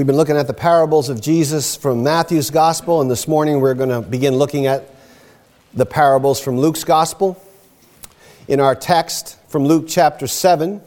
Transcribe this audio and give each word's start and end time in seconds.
We've 0.00 0.06
been 0.06 0.16
looking 0.16 0.38
at 0.38 0.46
the 0.46 0.54
parables 0.54 1.10
of 1.10 1.20
Jesus 1.20 1.76
from 1.76 2.02
Matthew's 2.02 2.48
gospel, 2.48 3.02
and 3.02 3.10
this 3.10 3.28
morning 3.28 3.60
we're 3.60 3.74
going 3.74 3.90
to 3.90 4.00
begin 4.00 4.34
looking 4.34 4.66
at 4.66 4.88
the 5.74 5.84
parables 5.84 6.40
from 6.40 6.58
Luke's 6.58 6.84
gospel. 6.84 7.38
In 8.48 8.60
our 8.60 8.74
text 8.74 9.36
from 9.50 9.66
Luke 9.66 9.84
chapter 9.86 10.26
7, 10.26 10.80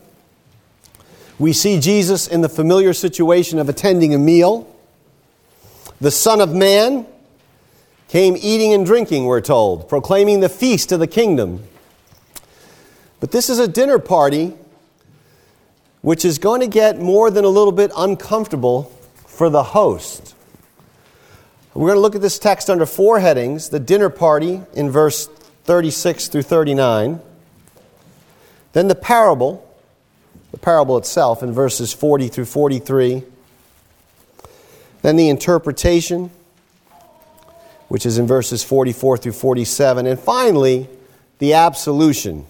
we 1.38 1.54
see 1.54 1.80
Jesus 1.80 2.28
in 2.28 2.42
the 2.42 2.50
familiar 2.50 2.92
situation 2.92 3.60
of 3.60 3.70
attending 3.70 4.16
a 4.16 4.18
meal. 4.18 4.68
The 6.02 6.10
Son 6.10 6.42
of 6.42 6.56
Man 6.56 7.06
came 8.08 8.36
eating 8.36 8.74
and 8.74 8.84
drinking, 8.84 9.26
we're 9.26 9.42
told, 9.42 9.88
proclaiming 9.88 10.40
the 10.40 10.50
feast 10.50 10.92
of 10.92 11.00
the 11.00 11.06
kingdom. 11.06 11.62
But 13.20 13.30
this 13.30 13.52
is 13.52 13.60
a 13.60 13.68
dinner 13.68 14.00
party 14.00 14.56
which 16.02 16.26
is 16.26 16.40
going 16.40 16.62
to 16.62 16.68
get 16.68 17.00
more 17.00 17.30
than 17.30 17.46
a 17.46 17.50
little 17.50 17.72
bit 17.72 17.92
uncomfortable 17.96 18.92
for 19.34 19.50
the 19.50 19.64
host. 19.64 20.36
We're 21.74 21.88
going 21.88 21.98
to 21.98 22.02
look 22.02 22.16
at 22.16 22.22
this 22.22 22.38
text 22.38 22.70
under 22.70 22.86
four 22.86 23.20
headings 23.20 23.70
the 23.70 23.80
dinner 23.80 24.10
party 24.10 24.62
in 24.74 24.92
verse 24.92 25.28
36 25.64 26.28
through 26.28 26.44
39, 26.44 27.20
then 28.74 28.88
the 28.88 28.96
parable, 28.96 29.68
the 30.52 30.58
parable 30.58 30.98
itself 30.98 31.42
in 31.42 31.52
verses 31.52 31.94
40 31.94 32.28
through 32.28 32.46
43, 32.46 33.24
then 35.02 35.16
the 35.16 35.30
interpretation, 35.30 36.30
which 37.88 38.06
is 38.06 38.18
in 38.18 38.28
verses 38.28 38.64
44 38.64 39.18
through 39.18 39.32
47, 39.32 40.06
and 40.06 40.20
finally, 40.20 40.88
the 41.40 41.54
absolution, 41.54 42.46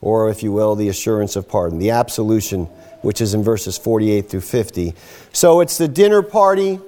or 0.00 0.28
if 0.28 0.42
you 0.42 0.50
will, 0.50 0.74
the 0.74 0.88
assurance 0.88 1.36
of 1.36 1.48
pardon, 1.48 1.78
the 1.78 1.90
absolution 1.90 2.68
which 3.02 3.20
is 3.20 3.34
in 3.34 3.42
verses 3.42 3.78
48 3.78 4.28
through 4.28 4.40
50. 4.40 4.94
So 5.32 5.60
it's 5.60 5.78
the 5.78 5.88
dinner 5.88 6.22
party, 6.22 6.80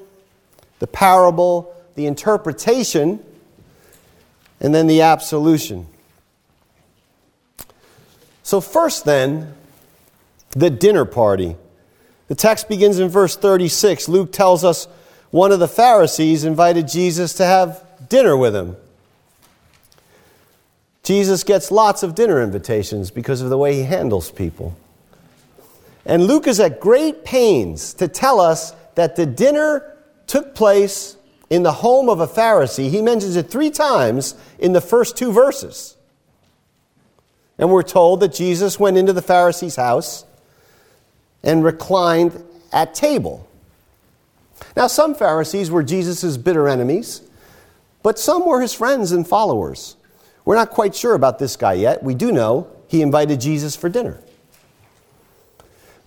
the 0.78 0.86
parable, 0.86 1.74
the 1.94 2.06
interpretation, 2.06 3.22
and 4.60 4.74
then 4.74 4.86
the 4.86 5.02
absolution. 5.02 5.86
So, 8.42 8.60
first, 8.60 9.04
then, 9.04 9.54
the 10.50 10.70
dinner 10.70 11.04
party. 11.04 11.56
The 12.28 12.34
text 12.34 12.68
begins 12.68 12.98
in 12.98 13.08
verse 13.08 13.36
36. 13.36 14.08
Luke 14.08 14.32
tells 14.32 14.64
us 14.64 14.86
one 15.30 15.52
of 15.52 15.60
the 15.60 15.68
Pharisees 15.68 16.44
invited 16.44 16.88
Jesus 16.88 17.34
to 17.34 17.44
have 17.44 17.84
dinner 18.08 18.36
with 18.36 18.56
him. 18.56 18.76
Jesus 21.02 21.44
gets 21.44 21.70
lots 21.70 22.02
of 22.02 22.14
dinner 22.14 22.42
invitations 22.42 23.10
because 23.10 23.40
of 23.40 23.50
the 23.50 23.58
way 23.58 23.74
he 23.74 23.82
handles 23.82 24.30
people. 24.30 24.76
And 26.08 26.24
Luke 26.24 26.46
is 26.46 26.58
at 26.58 26.80
great 26.80 27.22
pains 27.22 27.92
to 27.94 28.08
tell 28.08 28.40
us 28.40 28.72
that 28.94 29.14
the 29.14 29.26
dinner 29.26 29.94
took 30.26 30.54
place 30.54 31.16
in 31.50 31.62
the 31.62 31.72
home 31.72 32.08
of 32.08 32.20
a 32.20 32.26
Pharisee. 32.26 32.88
He 32.90 33.02
mentions 33.02 33.36
it 33.36 33.50
three 33.50 33.70
times 33.70 34.34
in 34.58 34.72
the 34.72 34.80
first 34.80 35.18
two 35.18 35.30
verses. 35.30 35.96
And 37.58 37.70
we're 37.70 37.82
told 37.82 38.20
that 38.20 38.32
Jesus 38.32 38.80
went 38.80 38.96
into 38.96 39.12
the 39.12 39.22
Pharisee's 39.22 39.76
house 39.76 40.24
and 41.42 41.62
reclined 41.62 42.42
at 42.72 42.94
table. 42.94 43.46
Now, 44.76 44.86
some 44.86 45.14
Pharisees 45.14 45.70
were 45.70 45.82
Jesus' 45.82 46.38
bitter 46.38 46.68
enemies, 46.68 47.20
but 48.02 48.18
some 48.18 48.46
were 48.46 48.62
his 48.62 48.72
friends 48.72 49.12
and 49.12 49.28
followers. 49.28 49.96
We're 50.46 50.54
not 50.54 50.70
quite 50.70 50.94
sure 50.94 51.14
about 51.14 51.38
this 51.38 51.56
guy 51.56 51.74
yet. 51.74 52.02
We 52.02 52.14
do 52.14 52.32
know 52.32 52.68
he 52.86 53.02
invited 53.02 53.40
Jesus 53.40 53.76
for 53.76 53.90
dinner. 53.90 54.18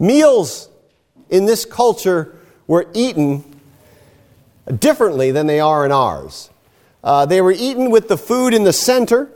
Meals 0.02 0.68
in 1.30 1.46
this 1.46 1.64
culture 1.64 2.36
were 2.66 2.90
eaten 2.96 3.44
differently 4.80 5.30
than 5.30 5.46
they 5.46 5.60
are 5.60 5.86
in 5.86 5.92
ours. 5.92 6.50
Uh, 7.04 7.28
they 7.28 7.40
were 7.40 7.52
eaten 7.52 7.92
with 7.92 8.08
the 8.08 8.18
food 8.18 8.52
in 8.52 8.64
the 8.64 8.74
center, 8.74 9.30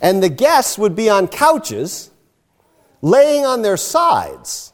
and 0.00 0.22
the 0.22 0.28
guests 0.28 0.78
would 0.78 0.94
be 0.94 1.10
on 1.10 1.26
couches, 1.26 2.12
laying 3.02 3.44
on 3.44 3.62
their 3.62 3.76
sides, 3.76 4.72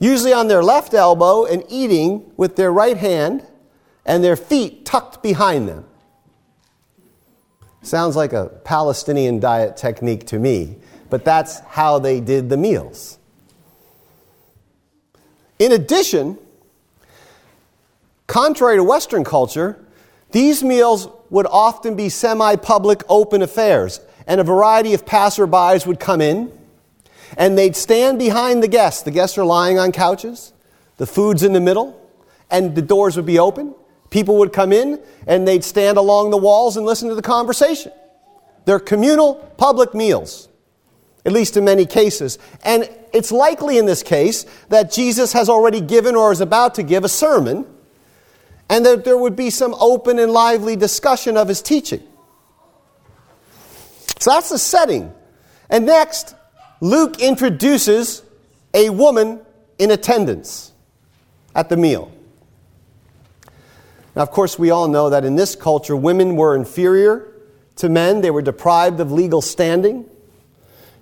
usually 0.00 0.32
on 0.32 0.48
their 0.48 0.64
left 0.64 0.92
elbow, 0.92 1.44
and 1.44 1.62
eating 1.68 2.32
with 2.36 2.56
their 2.56 2.72
right 2.72 2.96
hand 2.96 3.46
and 4.04 4.24
their 4.24 4.34
feet 4.34 4.84
tucked 4.84 5.22
behind 5.22 5.68
them. 5.68 5.84
Sounds 7.82 8.16
like 8.16 8.32
a 8.32 8.46
Palestinian 8.64 9.38
diet 9.38 9.76
technique 9.76 10.26
to 10.26 10.40
me, 10.40 10.78
but 11.08 11.24
that's 11.24 11.60
how 11.60 12.00
they 12.00 12.18
did 12.18 12.48
the 12.48 12.56
meals. 12.56 13.19
In 15.60 15.72
addition, 15.72 16.38
contrary 18.26 18.78
to 18.78 18.82
Western 18.82 19.24
culture, 19.24 19.78
these 20.32 20.64
meals 20.64 21.08
would 21.28 21.46
often 21.46 21.94
be 21.94 22.08
semi 22.08 22.56
public 22.56 23.02
open 23.08 23.42
affairs, 23.42 24.00
and 24.26 24.40
a 24.40 24.44
variety 24.44 24.94
of 24.94 25.04
passerbys 25.04 25.86
would 25.86 26.00
come 26.00 26.20
in 26.20 26.50
and 27.36 27.56
they'd 27.56 27.76
stand 27.76 28.18
behind 28.18 28.62
the 28.62 28.68
guests. 28.68 29.02
The 29.02 29.10
guests 29.10 29.38
are 29.38 29.44
lying 29.44 29.78
on 29.78 29.92
couches, 29.92 30.52
the 30.96 31.06
food's 31.06 31.42
in 31.42 31.52
the 31.52 31.60
middle, 31.60 31.96
and 32.50 32.74
the 32.74 32.82
doors 32.82 33.16
would 33.16 33.26
be 33.26 33.38
open. 33.38 33.74
People 34.08 34.36
would 34.38 34.52
come 34.52 34.72
in 34.72 35.00
and 35.26 35.46
they'd 35.46 35.62
stand 35.62 35.96
along 35.96 36.30
the 36.30 36.36
walls 36.36 36.76
and 36.76 36.84
listen 36.84 37.08
to 37.08 37.14
the 37.14 37.22
conversation. 37.22 37.92
They're 38.64 38.80
communal 38.80 39.34
public 39.56 39.94
meals 39.94 40.48
at 41.24 41.32
least 41.32 41.56
in 41.56 41.64
many 41.64 41.86
cases. 41.86 42.38
And 42.62 42.88
it's 43.12 43.32
likely 43.32 43.78
in 43.78 43.86
this 43.86 44.02
case 44.02 44.46
that 44.68 44.92
Jesus 44.92 45.32
has 45.32 45.48
already 45.48 45.80
given 45.80 46.16
or 46.16 46.32
is 46.32 46.40
about 46.40 46.74
to 46.76 46.82
give 46.82 47.04
a 47.04 47.08
sermon, 47.08 47.66
and 48.68 48.86
that 48.86 49.04
there 49.04 49.18
would 49.18 49.36
be 49.36 49.50
some 49.50 49.74
open 49.74 50.18
and 50.18 50.32
lively 50.32 50.76
discussion 50.76 51.36
of 51.36 51.48
his 51.48 51.60
teaching. 51.60 52.02
So 54.20 54.30
that's 54.30 54.50
the 54.50 54.58
setting. 54.58 55.12
And 55.68 55.86
next, 55.86 56.34
Luke 56.80 57.20
introduces 57.20 58.22
a 58.74 58.90
woman 58.90 59.40
in 59.78 59.90
attendance 59.90 60.72
at 61.54 61.68
the 61.68 61.76
meal. 61.76 62.12
Now, 64.14 64.22
of 64.22 64.30
course, 64.30 64.58
we 64.58 64.70
all 64.70 64.88
know 64.88 65.10
that 65.10 65.24
in 65.24 65.36
this 65.36 65.54
culture, 65.54 65.96
women 65.96 66.36
were 66.36 66.54
inferior 66.56 67.32
to 67.76 67.88
men, 67.88 68.20
they 68.20 68.30
were 68.30 68.42
deprived 68.42 69.00
of 69.00 69.10
legal 69.10 69.40
standing. 69.40 70.09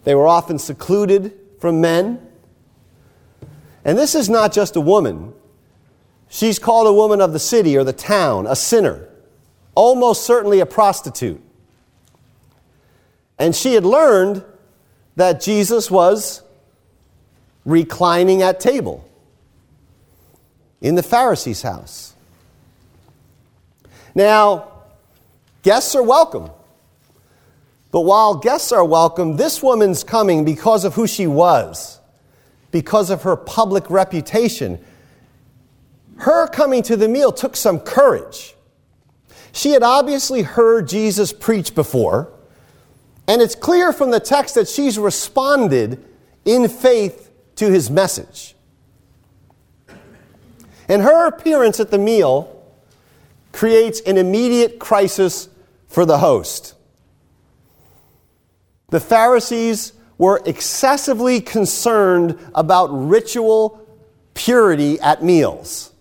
They 0.04 0.14
were 0.14 0.26
often 0.26 0.58
secluded 0.58 1.32
from 1.60 1.80
men. 1.80 2.26
And 3.84 3.96
this 3.96 4.14
is 4.14 4.28
not 4.28 4.52
just 4.52 4.76
a 4.76 4.80
woman. 4.80 5.32
She's 6.28 6.58
called 6.58 6.86
a 6.86 6.92
woman 6.92 7.20
of 7.20 7.32
the 7.32 7.38
city 7.38 7.76
or 7.76 7.84
the 7.84 7.92
town, 7.92 8.46
a 8.46 8.56
sinner, 8.56 9.08
almost 9.74 10.24
certainly 10.24 10.60
a 10.60 10.66
prostitute. 10.66 11.40
And 13.38 13.54
she 13.54 13.74
had 13.74 13.84
learned 13.84 14.44
that 15.16 15.40
Jesus 15.40 15.90
was 15.90 16.42
reclining 17.64 18.42
at 18.42 18.60
table 18.60 19.08
in 20.80 20.94
the 20.94 21.02
Pharisee's 21.02 21.62
house. 21.62 22.14
Now, 24.14 24.72
guests 25.62 25.94
are 25.94 26.02
welcome. 26.02 26.50
But 27.90 28.02
while 28.02 28.34
guests 28.34 28.70
are 28.72 28.84
welcome, 28.84 29.36
this 29.36 29.62
woman's 29.62 30.04
coming 30.04 30.44
because 30.44 30.84
of 30.84 30.94
who 30.94 31.06
she 31.06 31.26
was, 31.26 32.00
because 32.70 33.10
of 33.10 33.22
her 33.22 33.36
public 33.36 33.88
reputation. 33.88 34.78
Her 36.16 36.46
coming 36.48 36.82
to 36.82 36.96
the 36.96 37.08
meal 37.08 37.32
took 37.32 37.56
some 37.56 37.80
courage. 37.80 38.54
She 39.52 39.70
had 39.70 39.82
obviously 39.82 40.42
heard 40.42 40.88
Jesus 40.88 41.32
preach 41.32 41.74
before, 41.74 42.30
and 43.26 43.40
it's 43.40 43.54
clear 43.54 43.92
from 43.92 44.10
the 44.10 44.20
text 44.20 44.54
that 44.56 44.68
she's 44.68 44.98
responded 44.98 46.04
in 46.44 46.68
faith 46.68 47.30
to 47.56 47.70
his 47.70 47.90
message. 47.90 48.54
And 50.88 51.02
her 51.02 51.26
appearance 51.26 51.80
at 51.80 51.90
the 51.90 51.98
meal 51.98 52.54
creates 53.52 54.00
an 54.02 54.16
immediate 54.16 54.78
crisis 54.78 55.48
for 55.88 56.04
the 56.04 56.18
host. 56.18 56.74
The 58.88 59.00
Pharisees 59.00 59.92
were 60.16 60.42
excessively 60.46 61.40
concerned 61.40 62.38
about 62.54 62.86
ritual 62.86 63.86
purity 64.34 64.98
at 65.00 65.22
meals. 65.22 65.92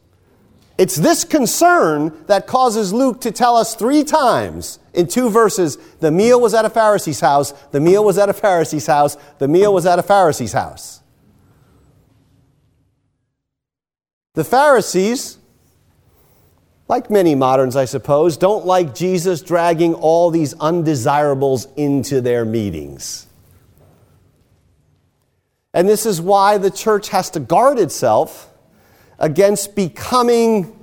It's 0.78 0.96
this 0.96 1.24
concern 1.24 2.14
that 2.28 2.46
causes 2.46 2.94
Luke 2.94 3.22
to 3.22 3.32
tell 3.32 3.58
us 3.58 3.76
three 3.76 4.04
times 4.04 4.80
in 4.94 5.08
two 5.08 5.30
verses 5.30 5.78
the 6.00 6.12
meal 6.12 6.40
was 6.40 6.54
at 6.54 6.66
a 6.66 6.70
Pharisee's 6.70 7.20
house, 7.20 7.52
the 7.72 7.80
meal 7.80 8.04
was 8.04 8.18
at 8.18 8.30
a 8.30 8.34
Pharisee's 8.34 8.86
house, 8.86 9.18
the 9.40 9.48
meal 9.48 9.74
was 9.74 9.86
at 9.86 9.98
a 9.98 10.04
Pharisee's 10.04 10.54
house. 10.54 11.02
The 14.36 14.44
Pharisees 14.44 15.37
like 16.88 17.10
many 17.10 17.36
moderns, 17.36 17.76
I 17.76 17.86
suppose, 17.86 18.38
don't 18.38 18.66
like 18.66 18.96
Jesus 18.96 19.42
dragging 19.42 19.94
all 19.94 20.32
these 20.32 20.54
undesirables 20.54 21.68
into 21.76 22.22
their 22.22 22.46
meetings. 22.46 23.28
And 25.74 25.88
this 25.88 26.06
is 26.06 26.22
why 26.22 26.58
the 26.58 26.72
church 26.72 27.10
has 27.10 27.30
to 27.32 27.40
guard 27.40 27.78
itself 27.78 28.50
against 29.20 29.76
becoming, 29.76 30.74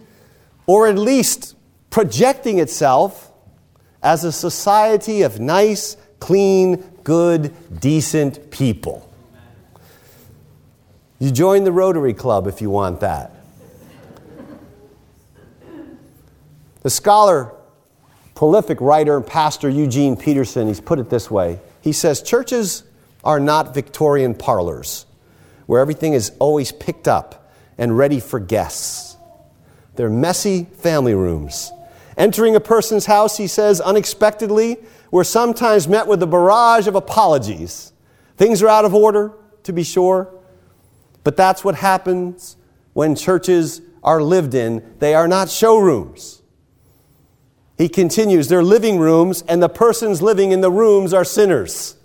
or 0.67 0.87
at 0.87 0.99
least 0.99 1.56
projecting 1.91 2.59
itself 2.59 3.33
as 4.03 4.25
a 4.25 4.33
society 4.33 5.23
of 5.23 5.41
nice, 5.41 5.97
clean, 6.21 6.77
good, 7.03 7.53
decent 7.81 8.51
people. 8.51 9.11
You 11.19 11.31
join 11.31 11.65
the 11.65 11.73
Rotary 11.73 12.12
Club 12.12 12.47
if 12.47 12.61
you 12.61 12.69
want 12.69 13.01
that. 13.01 13.34
The 16.85 16.91
scholar, 16.91 17.55
prolific 18.35 18.79
writer, 18.81 19.17
and 19.17 19.27
pastor 19.27 19.69
Eugene 19.69 20.17
Peterson, 20.17 20.69
he's 20.69 20.81
put 20.81 20.99
it 20.99 21.11
this 21.11 21.31
way. 21.31 21.59
He 21.81 21.93
says, 21.93 22.23
Churches 22.23 22.85
are 23.25 23.41
not 23.41 23.75
Victorian 23.75 24.35
parlors 24.35 25.07
where 25.67 25.81
everything 25.81 26.13
is 26.13 26.33
always 26.39 26.73
picked 26.73 27.09
up 27.09 27.51
and 27.79 27.97
ready 27.97 28.21
for 28.21 28.39
guests. 28.39 29.17
They're 29.97 30.11
messy 30.11 30.65
family 30.65 31.15
rooms. 31.15 31.73
Entering 32.17 32.55
a 32.55 32.61
person's 32.61 33.07
house, 33.07 33.39
he 33.39 33.47
says, 33.47 33.81
unexpectedly, 33.81 34.77
we're 35.11 35.25
sometimes 35.25 35.89
met 35.89 36.07
with 36.07 36.23
a 36.23 36.27
barrage 36.27 36.87
of 36.87 36.95
apologies. 36.95 37.93
Things 38.37 38.63
are 38.63 38.69
out 38.69 38.85
of 38.85 38.95
order, 38.95 39.33
to 39.63 39.73
be 39.73 39.85
sure, 39.85 40.29
but 41.23 41.35
that's 41.37 41.65
what 41.65 41.77
happens 41.77 42.57
when 42.93 43.17
churches 43.17 43.81
are 44.03 44.23
lived 44.23 44.55
in. 44.55 44.85
They 44.99 45.15
are 45.15 45.27
not 45.27 45.49
showrooms. 45.49 46.43
He 47.76 47.88
continues, 47.88 48.49
they're 48.49 48.62
living 48.62 48.99
rooms, 48.99 49.43
and 49.49 49.62
the 49.62 49.69
persons 49.69 50.23
living 50.23 50.53
in 50.53 50.61
the 50.61 50.71
rooms 50.71 51.12
are 51.12 51.25
sinners. 51.25 51.97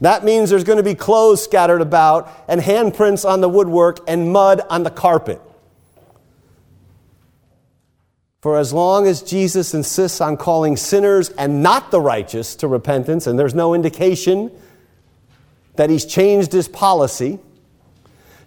That 0.00 0.24
means 0.24 0.50
there's 0.50 0.64
going 0.64 0.78
to 0.78 0.82
be 0.82 0.94
clothes 0.94 1.42
scattered 1.42 1.80
about, 1.80 2.30
and 2.48 2.60
handprints 2.60 3.28
on 3.28 3.40
the 3.40 3.48
woodwork, 3.48 4.00
and 4.08 4.32
mud 4.32 4.62
on 4.70 4.82
the 4.82 4.90
carpet. 4.90 5.40
For 8.40 8.58
as 8.58 8.72
long 8.72 9.06
as 9.06 9.22
Jesus 9.22 9.72
insists 9.72 10.20
on 10.20 10.36
calling 10.36 10.76
sinners 10.76 11.30
and 11.30 11.62
not 11.62 11.90
the 11.90 12.00
righteous 12.00 12.56
to 12.56 12.68
repentance, 12.68 13.26
and 13.26 13.38
there's 13.38 13.54
no 13.54 13.72
indication 13.72 14.50
that 15.76 15.88
he's 15.90 16.04
changed 16.04 16.52
his 16.52 16.68
policy, 16.68 17.38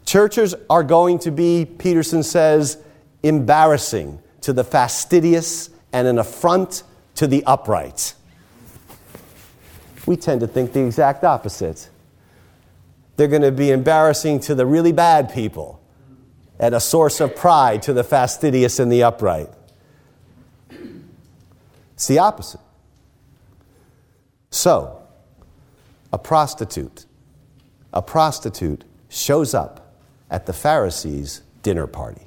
churches 0.05 0.53
are 0.69 0.83
going 0.83 1.19
to 1.19 1.31
be, 1.31 1.65
Peterson 1.65 2.23
says, 2.23 2.77
embarrassing 3.23 4.19
to 4.41 4.53
the 4.53 4.63
fastidious 4.63 5.69
and 5.93 6.07
an 6.07 6.19
affront 6.19 6.83
to 7.15 7.27
the 7.27 7.43
upright. 7.45 8.13
We 10.05 10.15
tend 10.15 10.41
to 10.41 10.47
think 10.47 10.73
the 10.73 10.85
exact 10.85 11.23
opposite. 11.23 11.89
They're 13.15 13.27
going 13.27 13.41
to 13.41 13.51
be 13.51 13.71
embarrassing 13.71 14.41
to 14.41 14.55
the 14.55 14.65
really 14.65 14.91
bad 14.91 15.33
people 15.33 15.81
and 16.59 16.73
a 16.73 16.79
source 16.79 17.19
of 17.19 17.35
pride 17.35 17.81
to 17.83 17.93
the 17.93 18.03
fastidious 18.03 18.79
and 18.79 18.91
the 18.91 19.03
upright. 19.03 19.49
It's 21.93 22.07
the 22.07 22.19
opposite. 22.19 22.61
So, 24.51 25.01
a 26.13 26.17
prostitute, 26.17 27.05
a 27.93 28.01
prostitute 28.01 28.83
shows 29.09 29.53
up 29.53 29.95
at 30.29 30.45
the 30.45 30.53
Pharisees' 30.53 31.41
dinner 31.63 31.87
party. 31.87 32.26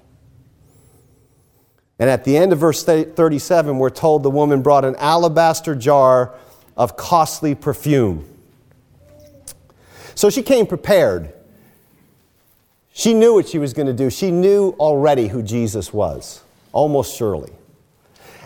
And 2.00 2.08
at 2.08 2.24
the 2.24 2.34
end 2.38 2.54
of 2.54 2.58
verse 2.58 2.82
37, 2.82 3.78
we're 3.78 3.90
told 3.90 4.22
the 4.22 4.30
woman 4.30 4.62
brought 4.62 4.86
an 4.86 4.96
alabaster 4.96 5.74
jar 5.74 6.34
of 6.74 6.96
costly 6.96 7.54
perfume. 7.54 8.26
So 10.14 10.30
she 10.30 10.42
came 10.42 10.66
prepared. 10.66 11.34
She 12.92 13.12
knew 13.12 13.34
what 13.34 13.48
she 13.48 13.58
was 13.58 13.74
going 13.74 13.86
to 13.86 13.92
do. 13.92 14.08
She 14.08 14.30
knew 14.30 14.70
already 14.80 15.28
who 15.28 15.42
Jesus 15.42 15.92
was, 15.92 16.42
almost 16.72 17.16
surely. 17.16 17.52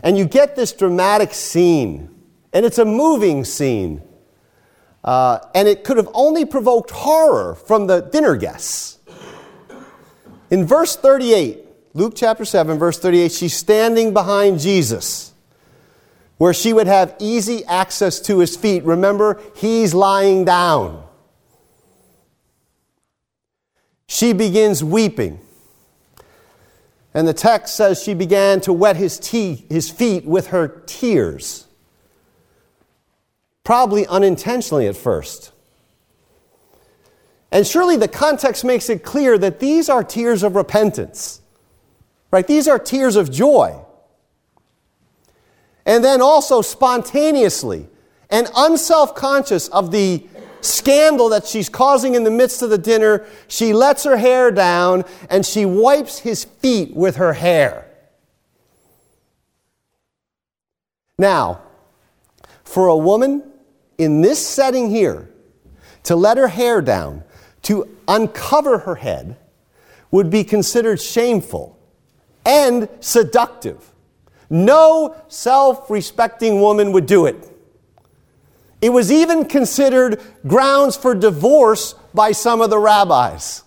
And 0.02 0.18
you 0.18 0.24
get 0.24 0.56
this 0.56 0.72
dramatic 0.72 1.32
scene, 1.32 2.12
and 2.52 2.66
it's 2.66 2.78
a 2.78 2.84
moving 2.84 3.44
scene. 3.44 4.02
Uh, 5.04 5.38
and 5.54 5.68
it 5.68 5.84
could 5.84 5.96
have 5.96 6.08
only 6.12 6.44
provoked 6.44 6.90
horror 6.90 7.54
from 7.54 7.86
the 7.86 8.00
dinner 8.00 8.34
guests. 8.34 8.98
In 10.50 10.66
verse 10.66 10.96
38, 10.96 11.63
Luke 11.96 12.14
chapter 12.16 12.44
7, 12.44 12.76
verse 12.76 12.98
38, 12.98 13.30
she's 13.30 13.54
standing 13.54 14.12
behind 14.12 14.58
Jesus, 14.58 15.32
where 16.38 16.52
she 16.52 16.72
would 16.72 16.88
have 16.88 17.14
easy 17.20 17.64
access 17.66 18.18
to 18.20 18.40
his 18.40 18.56
feet. 18.56 18.82
Remember, 18.82 19.40
he's 19.54 19.94
lying 19.94 20.44
down. 20.44 21.04
She 24.08 24.32
begins 24.32 24.82
weeping. 24.82 25.38
And 27.14 27.28
the 27.28 27.32
text 27.32 27.76
says 27.76 28.02
she 28.02 28.12
began 28.12 28.60
to 28.62 28.72
wet 28.72 28.96
his, 28.96 29.20
tea, 29.20 29.64
his 29.70 29.88
feet 29.88 30.24
with 30.24 30.48
her 30.48 30.66
tears. 30.86 31.68
Probably 33.62 34.04
unintentionally 34.08 34.88
at 34.88 34.96
first. 34.96 35.52
And 37.52 37.64
surely 37.64 37.96
the 37.96 38.08
context 38.08 38.64
makes 38.64 38.90
it 38.90 39.04
clear 39.04 39.38
that 39.38 39.60
these 39.60 39.88
are 39.88 40.02
tears 40.02 40.42
of 40.42 40.56
repentance. 40.56 41.40
Right? 42.34 42.48
These 42.48 42.66
are 42.66 42.80
tears 42.80 43.14
of 43.14 43.30
joy. 43.30 43.78
And 45.86 46.02
then 46.02 46.20
also 46.20 46.62
spontaneously 46.62 47.86
and 48.28 48.50
unself 48.56 49.14
conscious 49.14 49.68
of 49.68 49.92
the 49.92 50.26
scandal 50.60 51.28
that 51.28 51.46
she's 51.46 51.68
causing 51.68 52.16
in 52.16 52.24
the 52.24 52.32
midst 52.32 52.60
of 52.60 52.70
the 52.70 52.76
dinner, 52.76 53.24
she 53.46 53.72
lets 53.72 54.02
her 54.02 54.16
hair 54.16 54.50
down 54.50 55.04
and 55.30 55.46
she 55.46 55.64
wipes 55.64 56.18
his 56.18 56.42
feet 56.42 56.92
with 56.96 57.14
her 57.16 57.34
hair. 57.34 57.86
Now, 61.16 61.62
for 62.64 62.88
a 62.88 62.96
woman 62.96 63.44
in 63.96 64.22
this 64.22 64.44
setting 64.44 64.90
here 64.90 65.30
to 66.02 66.16
let 66.16 66.36
her 66.36 66.48
hair 66.48 66.82
down, 66.82 67.22
to 67.62 67.96
uncover 68.08 68.78
her 68.78 68.96
head, 68.96 69.36
would 70.10 70.30
be 70.30 70.42
considered 70.42 71.00
shameful 71.00 71.78
and 72.44 72.88
seductive. 73.00 73.92
No 74.50 75.16
self 75.28 75.90
respecting 75.90 76.60
woman 76.60 76.92
would 76.92 77.06
do 77.06 77.26
it. 77.26 77.50
It 78.80 78.90
was 78.90 79.10
even 79.10 79.46
considered 79.46 80.20
grounds 80.46 80.96
for 80.96 81.14
divorce 81.14 81.94
by 82.12 82.32
some 82.32 82.60
of 82.60 82.70
the 82.70 82.78
rabbis. 82.78 83.62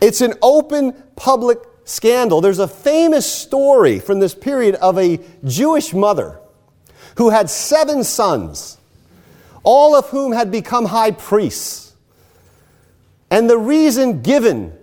It's 0.00 0.20
an 0.20 0.34
open 0.42 0.92
public 1.16 1.58
scandal. 1.84 2.42
There's 2.42 2.58
a 2.58 2.68
famous 2.68 3.30
story 3.30 3.98
from 3.98 4.20
this 4.20 4.34
period 4.34 4.74
of 4.74 4.98
a 4.98 5.18
Jewish 5.44 5.94
mother 5.94 6.38
who 7.16 7.30
had 7.30 7.48
seven 7.48 8.04
sons, 8.04 8.76
all 9.62 9.94
of 9.94 10.08
whom 10.10 10.32
had 10.32 10.50
become 10.50 10.84
high 10.84 11.12
priests. 11.12 11.94
And 13.30 13.48
the 13.48 13.58
reason 13.58 14.20
given 14.20 14.76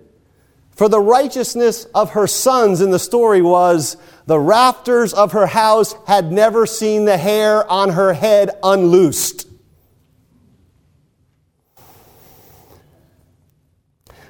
for 0.82 0.90
the 0.90 1.00
righteousness 1.00 1.86
of 1.94 2.14
her 2.14 2.26
sons 2.26 2.82
in 2.82 2.90
the 2.90 2.98
story 2.98 3.40
was 3.40 3.98
the 4.26 4.40
rafters 4.40 5.14
of 5.14 5.34
her 5.34 5.46
house 5.46 5.94
had 6.08 6.32
never 6.32 6.66
seen 6.66 7.06
the 7.06 7.20
hair 7.20 7.70
on 7.72 7.90
her 7.90 8.14
head 8.14 8.50
unloosed. 8.64 9.48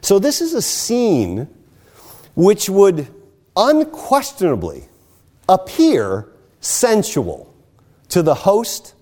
So, 0.01 0.19
this 0.19 0.41
is 0.41 0.53
a 0.53 0.61
scene 0.61 1.47
which 2.35 2.69
would 2.69 3.07
unquestionably 3.55 4.89
appear 5.47 6.33
sensual 6.59 7.55
to 8.09 8.21
the 8.21 8.35
host 8.35 8.93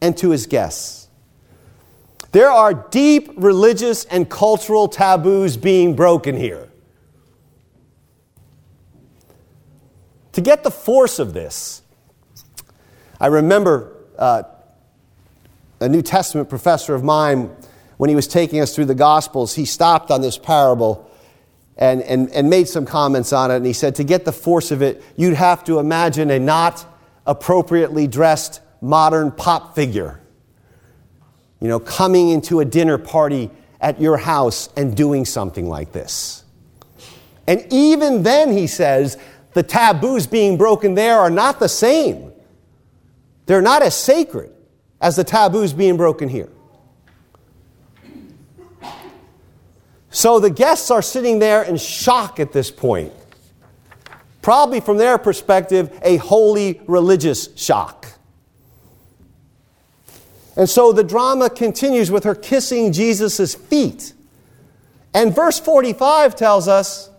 and 0.00 0.16
to 0.16 0.30
his 0.30 0.46
guests. 0.46 1.08
There 2.32 2.50
are 2.50 2.72
deep 2.72 3.30
religious 3.36 4.06
and 4.06 4.26
cultural 4.26 4.88
taboos 4.88 5.58
being 5.58 5.94
broken 5.94 6.34
here. 6.34 6.70
To 10.34 10.40
get 10.40 10.64
the 10.64 10.70
force 10.70 11.18
of 11.18 11.32
this, 11.32 11.82
I 13.20 13.28
remember 13.28 13.96
uh, 14.18 14.42
a 15.80 15.88
New 15.88 16.02
Testament 16.02 16.48
professor 16.48 16.94
of 16.94 17.04
mine, 17.04 17.54
when 17.96 18.10
he 18.10 18.16
was 18.16 18.26
taking 18.26 18.60
us 18.60 18.74
through 18.74 18.86
the 18.86 18.94
Gospels, 18.94 19.54
he 19.54 19.64
stopped 19.64 20.10
on 20.10 20.20
this 20.20 20.36
parable 20.36 21.08
and, 21.76 22.02
and, 22.02 22.30
and 22.30 22.50
made 22.50 22.66
some 22.66 22.84
comments 22.84 23.32
on 23.32 23.50
it. 23.50 23.56
And 23.56 23.66
he 23.66 23.72
said, 23.72 23.94
to 23.96 24.04
get 24.04 24.24
the 24.24 24.32
force 24.32 24.72
of 24.72 24.82
it, 24.82 25.02
you'd 25.16 25.34
have 25.34 25.62
to 25.64 25.78
imagine 25.78 26.30
a 26.30 26.38
not 26.38 26.84
appropriately 27.26 28.06
dressed 28.06 28.60
modern 28.80 29.30
pop 29.30 29.74
figure, 29.74 30.20
you 31.60 31.68
know, 31.68 31.78
coming 31.78 32.30
into 32.30 32.58
a 32.60 32.64
dinner 32.64 32.98
party 32.98 33.50
at 33.80 34.00
your 34.00 34.16
house 34.16 34.68
and 34.76 34.96
doing 34.96 35.24
something 35.24 35.68
like 35.68 35.92
this. 35.92 36.44
And 37.46 37.64
even 37.70 38.22
then, 38.22 38.52
he 38.52 38.66
says, 38.66 39.18
the 39.54 39.62
taboos 39.62 40.26
being 40.26 40.58
broken 40.58 40.94
there 40.94 41.18
are 41.18 41.30
not 41.30 41.58
the 41.58 41.68
same. 41.68 42.32
They're 43.46 43.62
not 43.62 43.82
as 43.82 43.94
sacred 43.94 44.52
as 45.00 45.16
the 45.16 45.24
taboos 45.24 45.72
being 45.72 45.96
broken 45.96 46.28
here. 46.28 46.50
So 50.10 50.38
the 50.38 50.50
guests 50.50 50.90
are 50.90 51.02
sitting 51.02 51.38
there 51.38 51.62
in 51.62 51.76
shock 51.76 52.38
at 52.38 52.52
this 52.52 52.70
point. 52.70 53.12
Probably 54.42 54.80
from 54.80 54.96
their 54.96 55.18
perspective, 55.18 55.98
a 56.02 56.18
holy 56.18 56.80
religious 56.86 57.48
shock. 57.56 58.06
And 60.56 60.68
so 60.68 60.92
the 60.92 61.02
drama 61.02 61.50
continues 61.50 62.10
with 62.10 62.24
her 62.24 62.34
kissing 62.34 62.92
Jesus' 62.92 63.54
feet. 63.54 64.12
And 65.12 65.34
verse 65.34 65.58
45 65.58 66.36
tells 66.36 66.68
us 66.68 67.10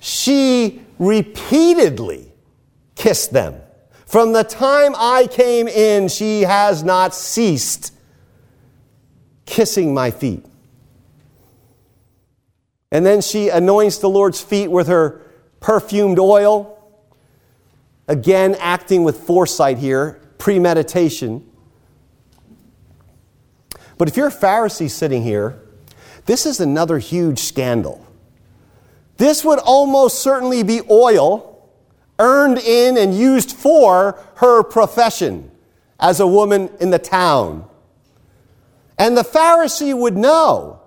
she 0.00 0.85
repeatedly 0.98 2.32
kissed 2.94 3.32
them. 3.32 3.60
From 4.06 4.32
the 4.32 4.44
time 4.44 4.94
I 4.96 5.26
came 5.26 5.68
in, 5.68 6.08
she 6.08 6.42
has 6.42 6.82
not 6.82 7.14
ceased 7.14 7.92
kissing 9.44 9.92
my 9.92 10.10
feet. 10.10 10.44
And 12.92 13.04
then 13.04 13.20
she 13.20 13.48
anoints 13.48 13.98
the 13.98 14.08
Lord's 14.08 14.40
feet 14.40 14.70
with 14.70 14.86
her 14.86 15.20
perfumed 15.60 16.18
oil. 16.18 16.72
Again, 18.06 18.56
acting 18.60 19.02
with 19.02 19.18
foresight 19.18 19.78
here, 19.78 20.20
premeditation. 20.38 21.44
But 23.98 24.06
if 24.06 24.16
you're 24.16 24.28
a 24.28 24.32
Pharisee 24.32 24.90
sitting 24.90 25.24
here, 25.24 25.60
this 26.26 26.46
is 26.46 26.60
another 26.60 26.98
huge 26.98 27.40
scandal. 27.40 28.05
This 29.16 29.44
would 29.44 29.58
almost 29.58 30.22
certainly 30.22 30.62
be 30.62 30.80
oil 30.90 31.52
earned 32.18 32.58
in 32.58 32.96
and 32.96 33.16
used 33.16 33.52
for 33.52 34.18
her 34.36 34.62
profession 34.62 35.50
as 35.98 36.20
a 36.20 36.26
woman 36.26 36.70
in 36.80 36.90
the 36.90 36.98
town. 36.98 37.66
And 38.98 39.16
the 39.16 39.22
Pharisee 39.22 39.96
would 39.96 40.16
know. 40.16 40.80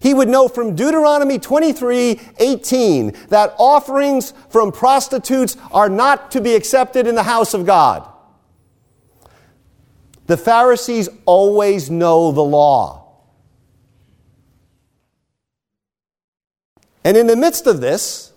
He 0.00 0.12
would 0.12 0.28
know 0.28 0.48
from 0.48 0.74
Deuteronomy 0.74 1.38
23 1.38 2.20
18 2.38 3.16
that 3.28 3.54
offerings 3.58 4.34
from 4.50 4.70
prostitutes 4.70 5.56
are 5.72 5.88
not 5.88 6.30
to 6.32 6.40
be 6.40 6.54
accepted 6.54 7.06
in 7.06 7.14
the 7.14 7.22
house 7.22 7.54
of 7.54 7.64
God. 7.64 8.08
The 10.26 10.36
Pharisees 10.36 11.08
always 11.24 11.90
know 11.90 12.32
the 12.32 12.44
law. 12.44 13.05
And 17.06 17.16
in 17.16 17.28
the 17.28 17.36
midst 17.36 17.68
of 17.68 17.80
this, 17.80 18.32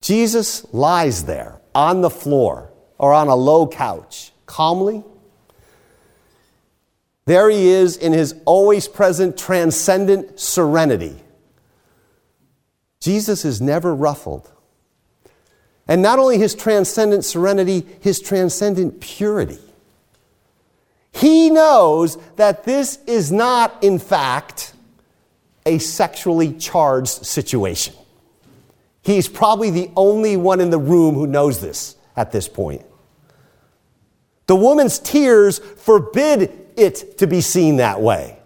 Jesus 0.00 0.64
lies 0.72 1.26
there 1.26 1.60
on 1.74 2.00
the 2.00 2.08
floor 2.08 2.70
or 2.96 3.12
on 3.12 3.28
a 3.28 3.34
low 3.34 3.66
couch, 3.66 4.32
calmly. 4.46 5.04
There 7.26 7.50
he 7.50 7.68
is 7.68 7.98
in 7.98 8.14
his 8.14 8.34
always 8.46 8.88
present 8.88 9.36
transcendent 9.36 10.40
serenity. 10.40 11.22
Jesus 13.00 13.44
is 13.44 13.60
never 13.60 13.94
ruffled. 13.94 14.50
And 15.86 16.00
not 16.00 16.18
only 16.18 16.38
his 16.38 16.54
transcendent 16.54 17.26
serenity, 17.26 17.86
his 18.00 18.20
transcendent 18.20 19.02
purity. 19.02 19.58
He 21.12 21.50
knows 21.50 22.16
that 22.36 22.64
this 22.64 23.00
is 23.06 23.30
not, 23.30 23.84
in 23.84 23.98
fact, 23.98 24.72
a 25.70 25.78
sexually 25.78 26.52
charged 26.54 27.24
situation. 27.24 27.94
He's 29.02 29.28
probably 29.28 29.70
the 29.70 29.90
only 29.96 30.36
one 30.36 30.60
in 30.60 30.70
the 30.70 30.78
room 30.78 31.14
who 31.14 31.26
knows 31.26 31.60
this 31.60 31.96
at 32.16 32.32
this 32.32 32.48
point. 32.48 32.84
The 34.46 34.56
woman's 34.56 34.98
tears 34.98 35.58
forbid 35.58 36.50
it 36.76 37.18
to 37.18 37.26
be 37.26 37.40
seen 37.40 37.76
that 37.76 38.00
way. 38.00 38.36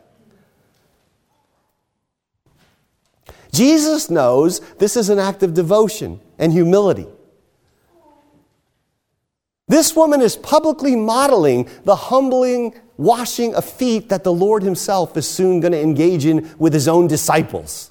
Jesus 3.53 4.11
knows 4.11 4.61
this 4.75 4.97
is 4.97 5.09
an 5.09 5.19
act 5.19 5.43
of 5.43 5.55
devotion 5.55 6.21
and 6.39 6.53
humility. 6.53 7.07
This 9.67 9.97
woman 9.97 10.21
is 10.21 10.37
publicly 10.37 10.95
modeling 10.95 11.71
the 11.85 11.97
humbling 11.97 12.75
washing 12.97 13.55
of 13.55 13.65
feet 13.65 14.09
that 14.09 14.25
the 14.25 14.33
Lord 14.33 14.63
Himself 14.63 15.17
is 15.17 15.29
soon 15.29 15.61
going 15.61 15.73
to 15.73 15.81
engage 15.81 16.27
in 16.27 16.55
with 16.59 16.73
His 16.73 16.89
own 16.89 17.07
disciples. 17.07 17.91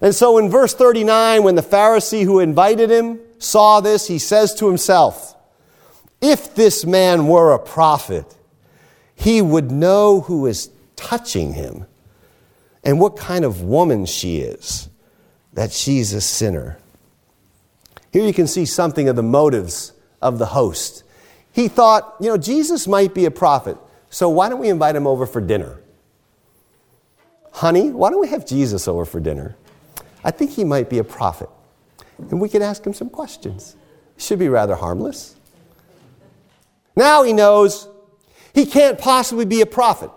And 0.00 0.14
so 0.14 0.38
in 0.38 0.48
verse 0.48 0.74
39, 0.74 1.42
when 1.42 1.54
the 1.54 1.62
Pharisee 1.62 2.24
who 2.24 2.38
invited 2.38 2.90
him 2.90 3.18
saw 3.38 3.80
this, 3.80 4.06
he 4.06 4.18
says 4.18 4.54
to 4.54 4.68
himself, 4.68 5.36
If 6.20 6.54
this 6.54 6.84
man 6.84 7.26
were 7.26 7.52
a 7.52 7.58
prophet, 7.58 8.36
he 9.14 9.42
would 9.42 9.72
know 9.72 10.20
who 10.20 10.46
is 10.46 10.70
touching 10.94 11.54
him 11.54 11.86
and 12.84 13.00
what 13.00 13.16
kind 13.16 13.44
of 13.44 13.62
woman 13.62 14.06
she 14.06 14.38
is, 14.38 14.88
that 15.52 15.72
she's 15.72 16.12
a 16.12 16.20
sinner. 16.20 16.78
Here 18.12 18.24
you 18.24 18.32
can 18.32 18.46
see 18.46 18.64
something 18.64 19.08
of 19.08 19.16
the 19.16 19.22
motives 19.22 19.92
of 20.22 20.38
the 20.38 20.46
host. 20.46 21.02
He 21.58 21.66
thought, 21.66 22.14
you 22.20 22.28
know, 22.28 22.36
Jesus 22.36 22.86
might 22.86 23.14
be 23.14 23.24
a 23.24 23.32
prophet, 23.32 23.76
so 24.10 24.28
why 24.28 24.48
don't 24.48 24.60
we 24.60 24.68
invite 24.68 24.94
him 24.94 25.08
over 25.08 25.26
for 25.26 25.40
dinner? 25.40 25.80
Honey, 27.50 27.90
why 27.90 28.10
don't 28.10 28.20
we 28.20 28.28
have 28.28 28.46
Jesus 28.46 28.86
over 28.86 29.04
for 29.04 29.18
dinner? 29.18 29.56
I 30.22 30.30
think 30.30 30.52
he 30.52 30.62
might 30.62 30.88
be 30.88 30.98
a 30.98 31.04
prophet. 31.04 31.48
And 32.30 32.40
we 32.40 32.48
can 32.48 32.62
ask 32.62 32.86
him 32.86 32.94
some 32.94 33.10
questions. 33.10 33.74
Should 34.18 34.38
be 34.38 34.48
rather 34.48 34.76
harmless. 34.76 35.34
Now 36.94 37.24
he 37.24 37.32
knows 37.32 37.88
he 38.54 38.64
can't 38.64 38.96
possibly 38.96 39.44
be 39.44 39.60
a 39.60 39.66
prophet. 39.66 40.12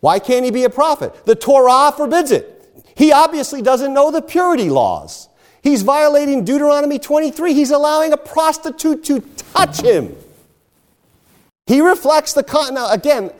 Why 0.00 0.18
can't 0.18 0.46
he 0.46 0.50
be 0.50 0.64
a 0.64 0.70
prophet? 0.70 1.26
The 1.26 1.34
Torah 1.34 1.92
forbids 1.94 2.30
it. 2.30 2.82
He 2.94 3.12
obviously 3.12 3.60
doesn't 3.60 3.92
know 3.92 4.10
the 4.10 4.22
purity 4.22 4.70
laws. 4.70 5.28
He's 5.62 5.82
violating 5.82 6.42
Deuteronomy 6.42 6.98
23. 6.98 7.52
He's 7.52 7.70
allowing 7.70 8.14
a 8.14 8.16
prostitute 8.16 9.04
to 9.04 9.20
touch 9.20 9.82
him. 9.82 10.16
He 11.66 11.80
reflects 11.80 12.32
the 12.32 12.42
con. 12.42 12.74
Now, 12.74 12.90
again, 12.90 13.30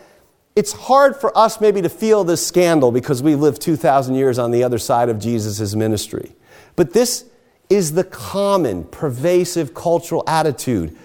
it's 0.54 0.72
hard 0.72 1.16
for 1.16 1.36
us 1.36 1.60
maybe 1.60 1.82
to 1.82 1.88
feel 1.88 2.24
this 2.24 2.46
scandal 2.46 2.92
because 2.92 3.22
we've 3.22 3.40
lived 3.40 3.62
2,000 3.62 4.14
years 4.14 4.38
on 4.38 4.50
the 4.50 4.62
other 4.62 4.78
side 4.78 5.08
of 5.08 5.18
Jesus' 5.18 5.74
ministry. 5.74 6.32
But 6.76 6.92
this 6.92 7.24
is 7.70 7.92
the 7.92 8.04
common, 8.04 8.84
pervasive 8.84 9.72
cultural 9.72 10.24
attitude 10.26 10.96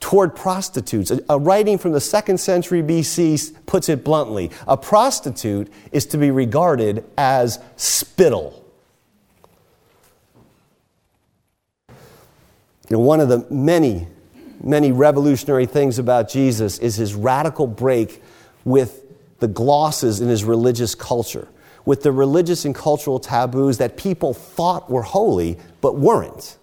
toward 0.00 0.34
prostitutes. 0.34 1.10
A, 1.10 1.20
a, 1.28 1.38
writing 1.38 1.78
from 1.78 1.92
the 1.92 2.00
second 2.00 2.38
century 2.38 2.82
BC 2.82 3.66
puts 3.66 3.88
it 3.88 4.04
bluntly 4.04 4.50
a 4.66 4.76
prostitute 4.76 5.70
is 5.92 6.06
to 6.06 6.18
be 6.18 6.30
regarded 6.30 7.04
as 7.18 7.58
spittle. 7.76 8.64
You 12.88 12.96
know, 12.96 13.00
one 13.00 13.20
of 13.20 13.28
the 13.28 13.46
many, 13.50 14.06
many 14.62 14.92
revolutionary 14.92 15.66
things 15.66 15.98
about 15.98 16.28
Jesus 16.28 16.78
is 16.78 16.96
his 16.96 17.14
radical 17.14 17.66
break 17.66 18.22
with 18.64 19.02
the 19.38 19.48
glosses 19.48 20.20
in 20.20 20.28
his 20.28 20.44
religious 20.44 20.94
culture, 20.94 21.48
with 21.84 22.02
the 22.02 22.12
religious 22.12 22.64
and 22.64 22.74
cultural 22.74 23.18
taboos 23.18 23.78
that 23.78 23.96
people 23.96 24.34
thought 24.34 24.90
were 24.90 25.02
holy 25.02 25.58
but 25.80 25.96
weren't. 25.96 26.56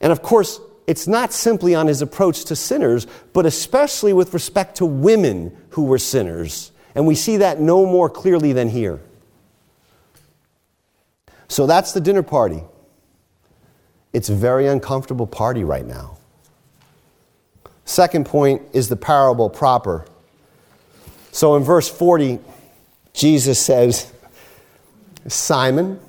And 0.00 0.12
of 0.12 0.22
course, 0.22 0.60
it's 0.86 1.06
not 1.06 1.32
simply 1.32 1.74
on 1.74 1.86
his 1.86 2.00
approach 2.02 2.44
to 2.46 2.56
sinners, 2.56 3.06
but 3.32 3.46
especially 3.46 4.12
with 4.12 4.32
respect 4.32 4.76
to 4.76 4.86
women 4.86 5.56
who 5.70 5.84
were 5.84 5.98
sinners. 5.98 6.72
And 6.94 7.06
we 7.06 7.14
see 7.14 7.38
that 7.38 7.60
no 7.60 7.84
more 7.84 8.08
clearly 8.08 8.52
than 8.52 8.68
here. 8.68 9.00
So 11.48 11.66
that's 11.66 11.92
the 11.92 12.00
dinner 12.00 12.22
party. 12.22 12.62
It's 14.12 14.28
a 14.28 14.34
very 14.34 14.66
uncomfortable 14.66 15.26
party 15.26 15.64
right 15.64 15.86
now. 15.86 16.16
Second 17.84 18.26
point 18.26 18.62
is 18.72 18.88
the 18.88 18.96
parable 18.96 19.48
proper. 19.48 20.06
So 21.32 21.56
in 21.56 21.62
verse 21.62 21.88
40, 21.88 22.38
Jesus 23.12 23.58
says, 23.58 24.12
Simon, 25.26 26.00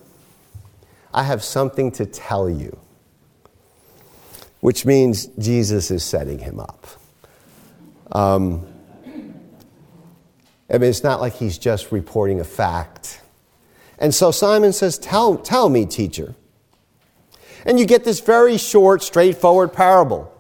I 1.14 1.24
have 1.24 1.44
something 1.44 1.92
to 1.94 2.06
tell 2.06 2.50
you. 2.50 2.78
Which 4.60 4.86
means 4.86 5.28
Jesus 5.38 5.90
is 5.90 6.04
setting 6.04 6.40
him 6.40 6.60
up. 6.60 6.86
Um, 8.12 8.68
I 10.72 10.78
mean, 10.78 10.90
it's 10.90 11.04
not 11.04 11.22
like 11.22 11.34
he's 11.34 11.58
just 11.58 11.92
reporting 11.92 12.40
a 12.40 12.44
fact. 12.44 13.22
And 13.98 14.14
so 14.14 14.32
Simon 14.32 14.74
says, 14.74 14.98
Tell, 14.98 15.38
tell 15.38 15.70
me, 15.70 15.86
teacher. 15.86 16.36
And 17.66 17.80
you 17.80 17.86
get 17.86 18.04
this 18.04 18.20
very 18.20 18.58
short, 18.58 19.04
straightforward 19.04 19.74
parable. 19.74 20.34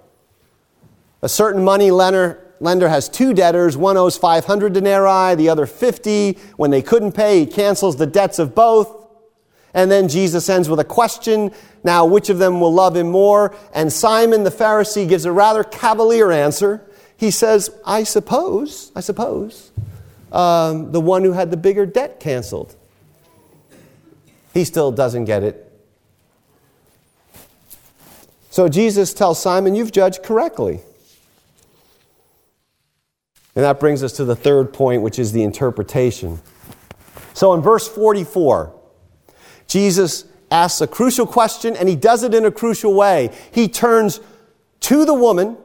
A 1.22 1.30
certain 1.30 1.64
money 1.64 1.92
lender, 1.92 2.54
lender 2.60 2.88
has 2.88 3.10
two 3.10 3.34
debtors. 3.34 3.76
One 3.76 3.98
owes 3.98 4.18
500 4.18 4.74
denarii, 4.74 5.36
the 5.36 5.50
other 5.50 5.66
50. 5.66 6.38
When 6.56 6.72
they 6.72 6.82
couldn't 6.82 7.12
pay, 7.12 7.42
he 7.42 7.46
cancels 7.46 7.98
the 7.98 8.08
debts 8.08 8.40
of 8.40 8.56
both. 8.56 8.96
And 9.74 9.92
then 9.92 10.08
Jesus 10.08 10.50
ends 10.50 10.70
with 10.70 10.80
a 10.80 10.86
question. 10.86 11.52
Now, 11.84 12.06
which 12.06 12.30
of 12.30 12.40
them 12.40 12.60
will 12.60 12.74
love 12.74 12.96
him 12.96 13.12
more? 13.12 13.56
And 13.74 13.92
Simon 13.92 14.44
the 14.44 14.50
Pharisee 14.50 15.08
gives 15.08 15.26
a 15.26 15.32
rather 15.32 15.64
cavalier 15.64 16.32
answer. 16.32 16.86
he 17.18 17.32
says, 17.32 17.70
I 17.86 18.04
suppose, 18.04 18.92
I 18.96 19.02
suppose, 19.02 19.72
um, 20.32 20.92
the 20.92 21.02
one 21.02 21.24
who 21.24 21.34
had 21.34 21.52
the 21.52 21.58
bigger 21.58 21.86
debt 21.86 22.20
canceled. 22.20 22.76
He 24.54 24.64
still 24.64 24.92
doesn't 24.92 25.26
get 25.26 25.44
it. 25.44 25.69
So 28.60 28.68
Jesus 28.68 29.14
tells 29.14 29.42
Simon, 29.42 29.74
You've 29.74 29.94
judged 29.94 30.22
correctly. 30.22 30.82
And 33.56 33.64
that 33.64 33.80
brings 33.80 34.04
us 34.04 34.12
to 34.18 34.26
the 34.26 34.36
third 34.36 34.74
point, 34.74 35.02
which 35.02 35.18
is 35.18 35.32
the 35.32 35.44
interpretation. 35.44 36.42
So 37.34 37.54
in 37.54 37.62
verse 37.62 37.88
44, 37.88 38.78
Jesus 39.66 40.26
asks 40.52 40.82
a 40.82 40.88
crucial 40.88 41.26
question, 41.26 41.74
and 41.78 41.88
he 41.88 41.96
does 41.96 42.22
it 42.22 42.34
in 42.34 42.44
a 42.44 42.52
crucial 42.52 42.94
way. 42.94 43.34
He 43.50 43.70
turns 43.70 44.20
to 44.82 45.06
the 45.06 45.14
woman 45.14 45.56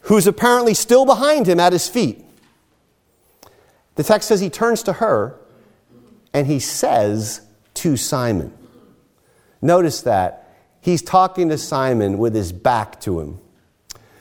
who's 0.00 0.26
apparently 0.26 0.74
still 0.74 1.06
behind 1.06 1.48
him 1.48 1.58
at 1.58 1.72
his 1.72 1.88
feet. 1.88 2.22
The 3.94 4.02
text 4.02 4.28
says 4.28 4.40
he 4.40 4.50
turns 4.50 4.82
to 4.82 4.92
her 4.92 5.40
and 6.34 6.46
he 6.46 6.58
says 6.58 7.40
to 7.76 7.96
Simon. 7.96 8.52
Notice 9.62 10.02
that 10.02 10.41
he's 10.82 11.00
talking 11.00 11.48
to 11.48 11.56
Simon 11.56 12.18
with 12.18 12.34
his 12.34 12.52
back 12.52 13.00
to 13.00 13.20
him. 13.20 13.38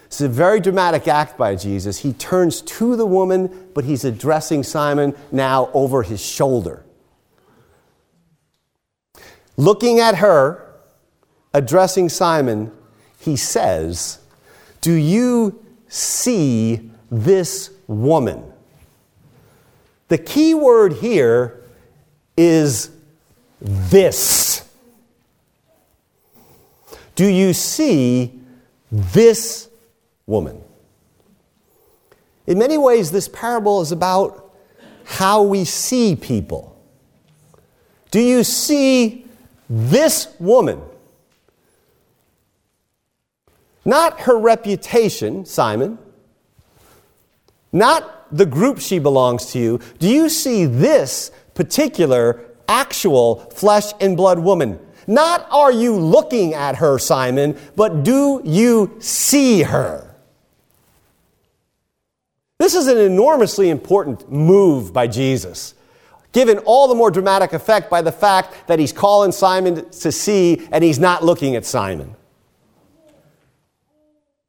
It's 0.05 0.21
a 0.21 0.29
very 0.29 0.59
dramatic 0.59 1.07
act 1.07 1.37
by 1.37 1.55
Jesus. 1.55 1.99
He 1.99 2.13
turns 2.13 2.61
to 2.61 2.95
the 2.95 3.05
woman, 3.05 3.69
but 3.73 3.85
he's 3.85 4.05
addressing 4.05 4.63
Simon 4.63 5.15
now 5.31 5.69
over 5.73 6.03
his 6.03 6.21
shoulder. 6.23 6.85
Looking 9.57 9.99
at 9.99 10.15
her, 10.15 10.75
addressing 11.53 12.09
Simon, 12.09 12.71
he 13.19 13.35
says, 13.35 14.19
Do 14.81 14.93
you 14.93 15.63
see 15.87 16.91
this 17.09 17.71
woman? 17.87 18.51
The 20.09 20.17
key 20.17 20.53
word 20.53 20.93
here 20.93 21.63
is 22.35 22.91
this. 23.61 24.50
Do 27.21 27.27
you 27.27 27.53
see 27.53 28.33
this 28.91 29.69
woman. 30.25 30.59
In 32.47 32.57
many 32.57 32.79
ways, 32.79 33.11
this 33.11 33.27
parable 33.27 33.79
is 33.81 33.91
about 33.91 34.51
how 35.05 35.43
we 35.43 35.63
see 35.63 36.15
people. 36.15 36.75
Do 38.09 38.19
you 38.19 38.43
see 38.43 39.27
this 39.69 40.33
woman? 40.39 40.81
Not 43.85 44.21
her 44.21 44.39
reputation, 44.39 45.45
Simon. 45.45 45.99
Not 47.71 48.35
the 48.35 48.47
group 48.47 48.79
she 48.79 48.97
belongs 48.97 49.51
to. 49.53 49.79
Do 49.99 50.09
you 50.09 50.27
see 50.27 50.65
this 50.65 51.29
particular, 51.53 52.43
actual 52.67 53.35
flesh 53.51 53.93
and 54.01 54.17
blood 54.17 54.39
woman? 54.39 54.79
Not 55.07 55.47
are 55.51 55.71
you 55.71 55.95
looking 55.95 56.53
at 56.53 56.75
her, 56.75 56.99
Simon, 56.99 57.57
but 57.75 58.03
do 58.03 58.41
you 58.43 58.95
see 58.99 59.63
her? 59.63 60.15
This 62.57 62.75
is 62.75 62.87
an 62.87 62.97
enormously 62.97 63.69
important 63.69 64.31
move 64.31 64.93
by 64.93 65.07
Jesus, 65.07 65.73
given 66.31 66.59
all 66.59 66.87
the 66.87 66.93
more 66.93 67.09
dramatic 67.09 67.53
effect 67.53 67.89
by 67.89 68.03
the 68.03 68.11
fact 68.11 68.67
that 68.67 68.77
he's 68.77 68.93
calling 68.93 69.31
Simon 69.31 69.89
to 69.89 70.11
see 70.11 70.67
and 70.71 70.83
he's 70.83 70.99
not 70.99 71.23
looking 71.23 71.55
at 71.55 71.65
Simon. 71.65 72.15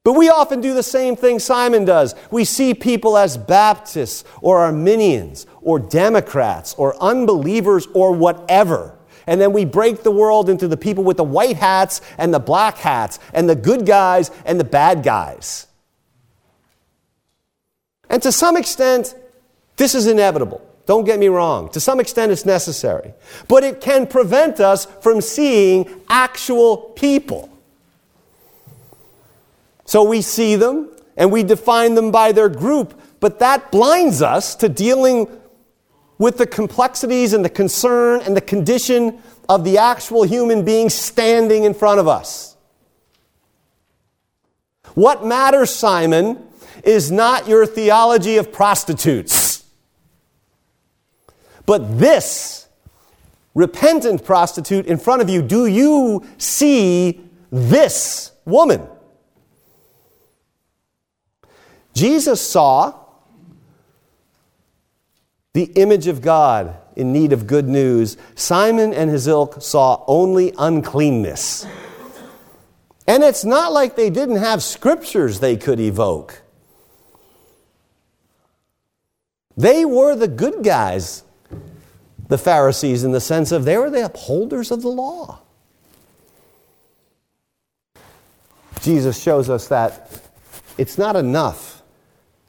But 0.04 0.14
we 0.14 0.28
often 0.28 0.60
do 0.60 0.74
the 0.74 0.82
same 0.82 1.14
thing 1.14 1.38
Simon 1.38 1.84
does. 1.84 2.14
We 2.30 2.44
see 2.44 2.74
people 2.74 3.16
as 3.16 3.36
Baptists 3.36 4.24
or 4.40 4.58
Arminians 4.58 5.46
or 5.60 5.78
Democrats 5.78 6.74
or 6.74 7.00
unbelievers 7.00 7.86
or 7.94 8.12
whatever. 8.12 8.96
And 9.26 9.40
then 9.40 9.52
we 9.52 9.64
break 9.64 10.02
the 10.02 10.10
world 10.10 10.48
into 10.48 10.68
the 10.68 10.76
people 10.76 11.04
with 11.04 11.16
the 11.16 11.24
white 11.24 11.56
hats 11.56 12.00
and 12.18 12.32
the 12.32 12.40
black 12.40 12.78
hats 12.78 13.18
and 13.32 13.48
the 13.48 13.54
good 13.56 13.86
guys 13.86 14.30
and 14.44 14.58
the 14.58 14.64
bad 14.64 15.02
guys. 15.02 15.66
And 18.10 18.22
to 18.22 18.32
some 18.32 18.56
extent, 18.56 19.14
this 19.76 19.94
is 19.94 20.06
inevitable. 20.06 20.66
Don't 20.86 21.04
get 21.04 21.18
me 21.18 21.28
wrong. 21.28 21.70
To 21.70 21.80
some 21.80 22.00
extent, 22.00 22.32
it's 22.32 22.44
necessary. 22.44 23.14
But 23.48 23.64
it 23.64 23.80
can 23.80 24.06
prevent 24.06 24.60
us 24.60 24.86
from 25.00 25.20
seeing 25.20 25.88
actual 26.08 26.76
people. 26.76 27.48
So 29.84 30.02
we 30.02 30.22
see 30.22 30.56
them 30.56 30.90
and 31.16 31.30
we 31.30 31.42
define 31.42 31.94
them 31.94 32.10
by 32.10 32.32
their 32.32 32.48
group, 32.48 32.98
but 33.20 33.38
that 33.38 33.70
blinds 33.70 34.22
us 34.22 34.54
to 34.56 34.68
dealing 34.68 35.28
with 36.22 36.38
the 36.38 36.46
complexities 36.46 37.32
and 37.32 37.44
the 37.44 37.50
concern 37.50 38.20
and 38.20 38.36
the 38.36 38.40
condition 38.40 39.20
of 39.48 39.64
the 39.64 39.76
actual 39.76 40.22
human 40.22 40.64
being 40.64 40.88
standing 40.88 41.64
in 41.64 41.74
front 41.74 41.98
of 41.98 42.06
us. 42.06 42.56
What 44.94 45.26
matters, 45.26 45.70
Simon, 45.70 46.46
is 46.84 47.10
not 47.10 47.48
your 47.48 47.66
theology 47.66 48.36
of 48.36 48.52
prostitutes. 48.52 49.64
But 51.66 51.98
this 51.98 52.68
repentant 53.56 54.24
prostitute 54.24 54.86
in 54.86 54.98
front 54.98 55.22
of 55.22 55.28
you, 55.28 55.42
do 55.42 55.66
you 55.66 56.24
see 56.38 57.20
this 57.50 58.30
woman? 58.44 58.86
Jesus 61.94 62.40
saw 62.40 63.01
the 65.54 65.64
image 65.74 66.06
of 66.06 66.22
God 66.22 66.76
in 66.96 67.12
need 67.12 67.32
of 67.32 67.46
good 67.46 67.68
news. 67.68 68.16
Simon 68.34 68.92
and 68.94 69.10
his 69.10 69.26
ilk 69.26 69.60
saw 69.60 70.02
only 70.06 70.52
uncleanness. 70.58 71.66
And 73.06 73.22
it's 73.22 73.44
not 73.44 73.72
like 73.72 73.96
they 73.96 74.10
didn't 74.10 74.36
have 74.36 74.62
scriptures 74.62 75.40
they 75.40 75.56
could 75.56 75.80
evoke. 75.80 76.42
They 79.56 79.84
were 79.84 80.14
the 80.14 80.28
good 80.28 80.64
guys, 80.64 81.24
the 82.28 82.38
Pharisees, 82.38 83.04
in 83.04 83.12
the 83.12 83.20
sense 83.20 83.52
of 83.52 83.64
they 83.64 83.76
were 83.76 83.90
the 83.90 84.06
upholders 84.06 84.70
of 84.70 84.80
the 84.82 84.88
law. 84.88 85.40
Jesus 88.80 89.20
shows 89.20 89.50
us 89.50 89.68
that 89.68 90.10
it's 90.78 90.96
not 90.96 91.16
enough 91.16 91.81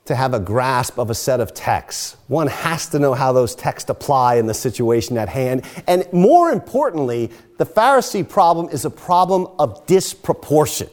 to 0.06 0.16
have 0.16 0.34
a 0.34 0.39
grasp 0.39 0.98
of 1.00 1.10
a 1.10 1.16
set 1.16 1.39
of 1.39 1.54
texts. 1.54 2.18
One 2.28 2.48
has 2.48 2.89
to 2.89 3.00
know 3.00 3.13
how 3.13 3.32
those 3.32 3.56
texts 3.56 3.89
apply 3.89 4.36
in 4.36 4.48
the 4.48 4.54
situation 4.54 5.18
at 5.18 5.30
hand. 5.30 5.63
And 5.88 6.06
more 6.12 6.52
importantly, 6.52 7.32
the 7.58 7.66
Pharisee 7.66 8.28
problem 8.28 8.70
is 8.70 8.84
a 8.84 8.89
problem 8.89 9.48
of 9.60 9.86
disproportion. 9.86 10.89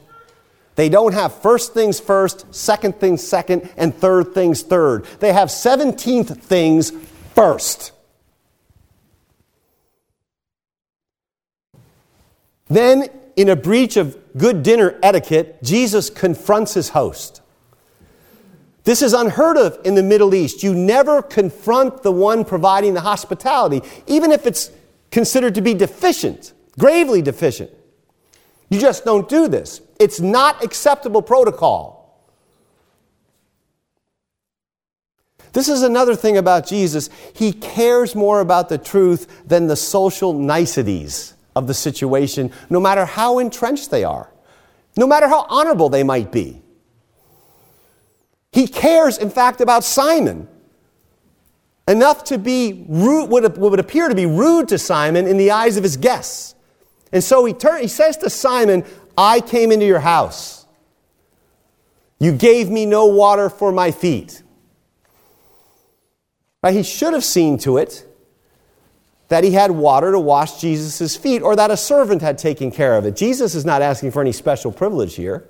They 0.76 0.88
don't 0.88 1.12
have 1.12 1.34
first 1.34 1.74
things 1.74 1.98
first, 1.98 2.54
second 2.54 3.00
things 3.00 3.26
second, 3.26 3.68
and 3.76 3.94
third 3.94 4.32
things 4.32 4.62
third. 4.62 5.04
They 5.18 5.32
have 5.32 5.48
17th 5.48 6.38
things 6.38 6.92
first. 7.34 7.92
Then, 12.68 13.08
in 13.34 13.48
a 13.48 13.56
breach 13.56 13.96
of 13.96 14.16
good 14.38 14.62
dinner 14.62 14.96
etiquette, 15.02 15.60
Jesus 15.62 16.08
confronts 16.08 16.74
his 16.74 16.90
host. 16.90 17.39
This 18.84 19.02
is 19.02 19.12
unheard 19.12 19.56
of 19.56 19.78
in 19.84 19.94
the 19.94 20.02
Middle 20.02 20.34
East. 20.34 20.62
You 20.62 20.74
never 20.74 21.22
confront 21.22 22.02
the 22.02 22.12
one 22.12 22.44
providing 22.44 22.94
the 22.94 23.00
hospitality, 23.00 23.82
even 24.06 24.32
if 24.32 24.46
it's 24.46 24.70
considered 25.10 25.54
to 25.56 25.60
be 25.60 25.74
deficient, 25.74 26.52
gravely 26.78 27.20
deficient. 27.20 27.70
You 28.70 28.80
just 28.80 29.04
don't 29.04 29.28
do 29.28 29.48
this. 29.48 29.80
It's 29.98 30.20
not 30.20 30.64
acceptable 30.64 31.22
protocol. 31.22 32.00
This 35.52 35.68
is 35.68 35.82
another 35.82 36.14
thing 36.14 36.36
about 36.36 36.66
Jesus. 36.66 37.10
He 37.34 37.52
cares 37.52 38.14
more 38.14 38.40
about 38.40 38.68
the 38.68 38.78
truth 38.78 39.42
than 39.46 39.66
the 39.66 39.76
social 39.76 40.32
niceties 40.32 41.34
of 41.56 41.66
the 41.66 41.74
situation, 41.74 42.52
no 42.70 42.78
matter 42.78 43.04
how 43.04 43.40
entrenched 43.40 43.90
they 43.90 44.04
are, 44.04 44.32
no 44.96 45.06
matter 45.08 45.28
how 45.28 45.46
honorable 45.48 45.88
they 45.88 46.04
might 46.04 46.30
be. 46.30 46.62
He 48.52 48.66
cares, 48.66 49.18
in 49.18 49.30
fact, 49.30 49.60
about 49.60 49.84
Simon 49.84 50.48
enough 51.86 52.24
to 52.24 52.38
be 52.38 52.84
rude, 52.88 53.28
what 53.28 53.58
would 53.58 53.80
appear 53.80 54.08
to 54.08 54.14
be 54.14 54.26
rude 54.26 54.68
to 54.68 54.78
Simon 54.78 55.26
in 55.26 55.36
the 55.36 55.50
eyes 55.50 55.76
of 55.76 55.82
his 55.82 55.96
guests. 55.96 56.54
And 57.12 57.22
so 57.22 57.44
he, 57.44 57.52
turn, 57.52 57.80
he 57.82 57.88
says 57.88 58.16
to 58.18 58.30
Simon, 58.30 58.84
I 59.18 59.40
came 59.40 59.72
into 59.72 59.86
your 59.86 60.00
house. 60.00 60.66
You 62.20 62.32
gave 62.32 62.70
me 62.70 62.86
no 62.86 63.06
water 63.06 63.50
for 63.50 63.72
my 63.72 63.90
feet. 63.90 64.42
Right? 66.62 66.74
He 66.74 66.82
should 66.82 67.12
have 67.12 67.24
seen 67.24 67.58
to 67.58 67.78
it 67.78 68.06
that 69.28 69.42
he 69.42 69.52
had 69.52 69.70
water 69.70 70.12
to 70.12 70.20
wash 70.20 70.60
Jesus' 70.60 71.16
feet 71.16 71.40
or 71.42 71.56
that 71.56 71.70
a 71.70 71.76
servant 71.76 72.20
had 72.20 72.36
taken 72.36 72.70
care 72.70 72.96
of 72.96 73.04
it. 73.04 73.16
Jesus 73.16 73.54
is 73.54 73.64
not 73.64 73.80
asking 73.82 74.10
for 74.10 74.20
any 74.20 74.32
special 74.32 74.70
privilege 74.70 75.16
here. 75.16 75.48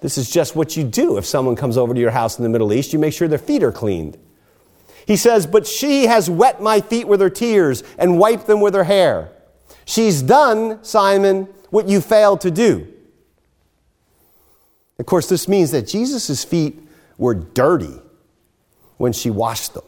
This 0.00 0.16
is 0.16 0.30
just 0.30 0.56
what 0.56 0.76
you 0.76 0.84
do 0.84 1.18
if 1.18 1.26
someone 1.26 1.56
comes 1.56 1.76
over 1.76 1.92
to 1.92 2.00
your 2.00 2.10
house 2.10 2.38
in 2.38 2.42
the 2.42 2.48
Middle 2.48 2.72
East. 2.72 2.92
You 2.92 2.98
make 2.98 3.12
sure 3.12 3.28
their 3.28 3.38
feet 3.38 3.62
are 3.62 3.72
cleaned. 3.72 4.18
He 5.06 5.16
says, 5.16 5.46
But 5.46 5.66
she 5.66 6.06
has 6.06 6.30
wet 6.30 6.62
my 6.62 6.80
feet 6.80 7.06
with 7.06 7.20
her 7.20 7.30
tears 7.30 7.82
and 7.98 8.18
wiped 8.18 8.46
them 8.46 8.60
with 8.60 8.74
her 8.74 8.84
hair. 8.84 9.32
She's 9.84 10.22
done, 10.22 10.82
Simon, 10.84 11.48
what 11.70 11.88
you 11.88 12.00
failed 12.00 12.40
to 12.42 12.50
do. 12.50 12.86
Of 14.98 15.06
course, 15.06 15.28
this 15.28 15.48
means 15.48 15.70
that 15.70 15.86
Jesus' 15.86 16.44
feet 16.44 16.78
were 17.18 17.34
dirty 17.34 17.98
when 18.98 19.12
she 19.12 19.30
washed 19.30 19.74
them. 19.74 19.84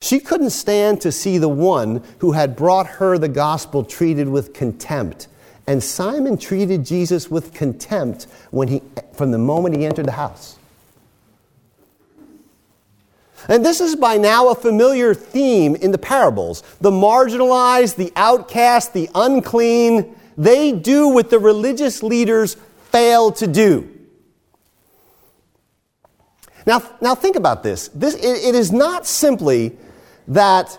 She 0.00 0.20
couldn't 0.20 0.50
stand 0.50 1.00
to 1.00 1.10
see 1.10 1.38
the 1.38 1.48
one 1.48 2.02
who 2.20 2.32
had 2.32 2.54
brought 2.54 2.86
her 2.86 3.18
the 3.18 3.28
gospel 3.28 3.84
treated 3.84 4.28
with 4.28 4.54
contempt. 4.54 5.26
And 5.66 5.82
Simon 5.82 6.38
treated 6.38 6.84
Jesus 6.84 7.30
with 7.30 7.52
contempt 7.52 8.26
when 8.50 8.68
he, 8.68 8.82
from 9.14 9.32
the 9.32 9.38
moment 9.38 9.76
he 9.76 9.84
entered 9.84 10.06
the 10.06 10.12
house. 10.12 10.56
And 13.48 13.64
this 13.64 13.80
is 13.80 13.94
by 13.96 14.16
now 14.16 14.48
a 14.48 14.54
familiar 14.54 15.14
theme 15.14 15.76
in 15.76 15.92
the 15.92 15.98
parables. 15.98 16.62
The 16.80 16.90
marginalized, 16.90 17.96
the 17.96 18.12
outcast, 18.16 18.92
the 18.92 19.08
unclean, 19.14 20.16
they 20.36 20.72
do 20.72 21.08
what 21.08 21.30
the 21.30 21.38
religious 21.38 22.02
leaders 22.02 22.56
fail 22.90 23.30
to 23.32 23.46
do. 23.46 23.92
Now, 26.66 26.82
now 27.00 27.14
think 27.14 27.36
about 27.36 27.62
this. 27.62 27.88
this 27.88 28.14
it, 28.16 28.48
it 28.48 28.54
is 28.56 28.72
not 28.72 29.06
simply 29.06 29.76
that 30.26 30.78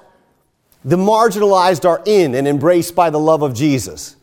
the 0.83 0.97
marginalized 0.97 1.85
are 1.87 2.01
in 2.05 2.35
and 2.35 2.47
embraced 2.47 2.95
by 2.95 3.09
the 3.09 3.19
love 3.19 3.41
of 3.41 3.53
Jesus. 3.53 4.16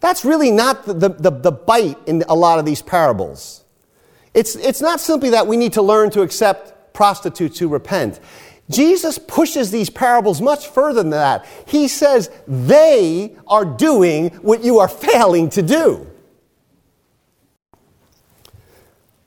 That's 0.00 0.24
really 0.24 0.50
not 0.50 0.86
the, 0.86 1.10
the, 1.10 1.30
the, 1.30 1.52
bite 1.52 1.98
in 2.06 2.24
a 2.28 2.34
lot 2.34 2.58
of 2.58 2.64
these 2.64 2.80
parables. 2.82 3.64
It's, 4.32 4.56
it's 4.56 4.80
not 4.80 4.98
simply 4.98 5.30
that 5.30 5.46
we 5.46 5.56
need 5.56 5.74
to 5.74 5.82
learn 5.82 6.10
to 6.10 6.22
accept 6.22 6.94
prostitutes 6.94 7.58
who 7.58 7.68
repent. 7.68 8.18
Jesus 8.70 9.18
pushes 9.18 9.70
these 9.70 9.90
parables 9.90 10.40
much 10.40 10.68
further 10.68 11.02
than 11.02 11.10
that. 11.10 11.44
He 11.66 11.88
says 11.88 12.30
they 12.46 13.36
are 13.46 13.64
doing 13.64 14.30
what 14.42 14.64
you 14.64 14.78
are 14.78 14.88
failing 14.88 15.50
to 15.50 15.62
do. 15.62 16.06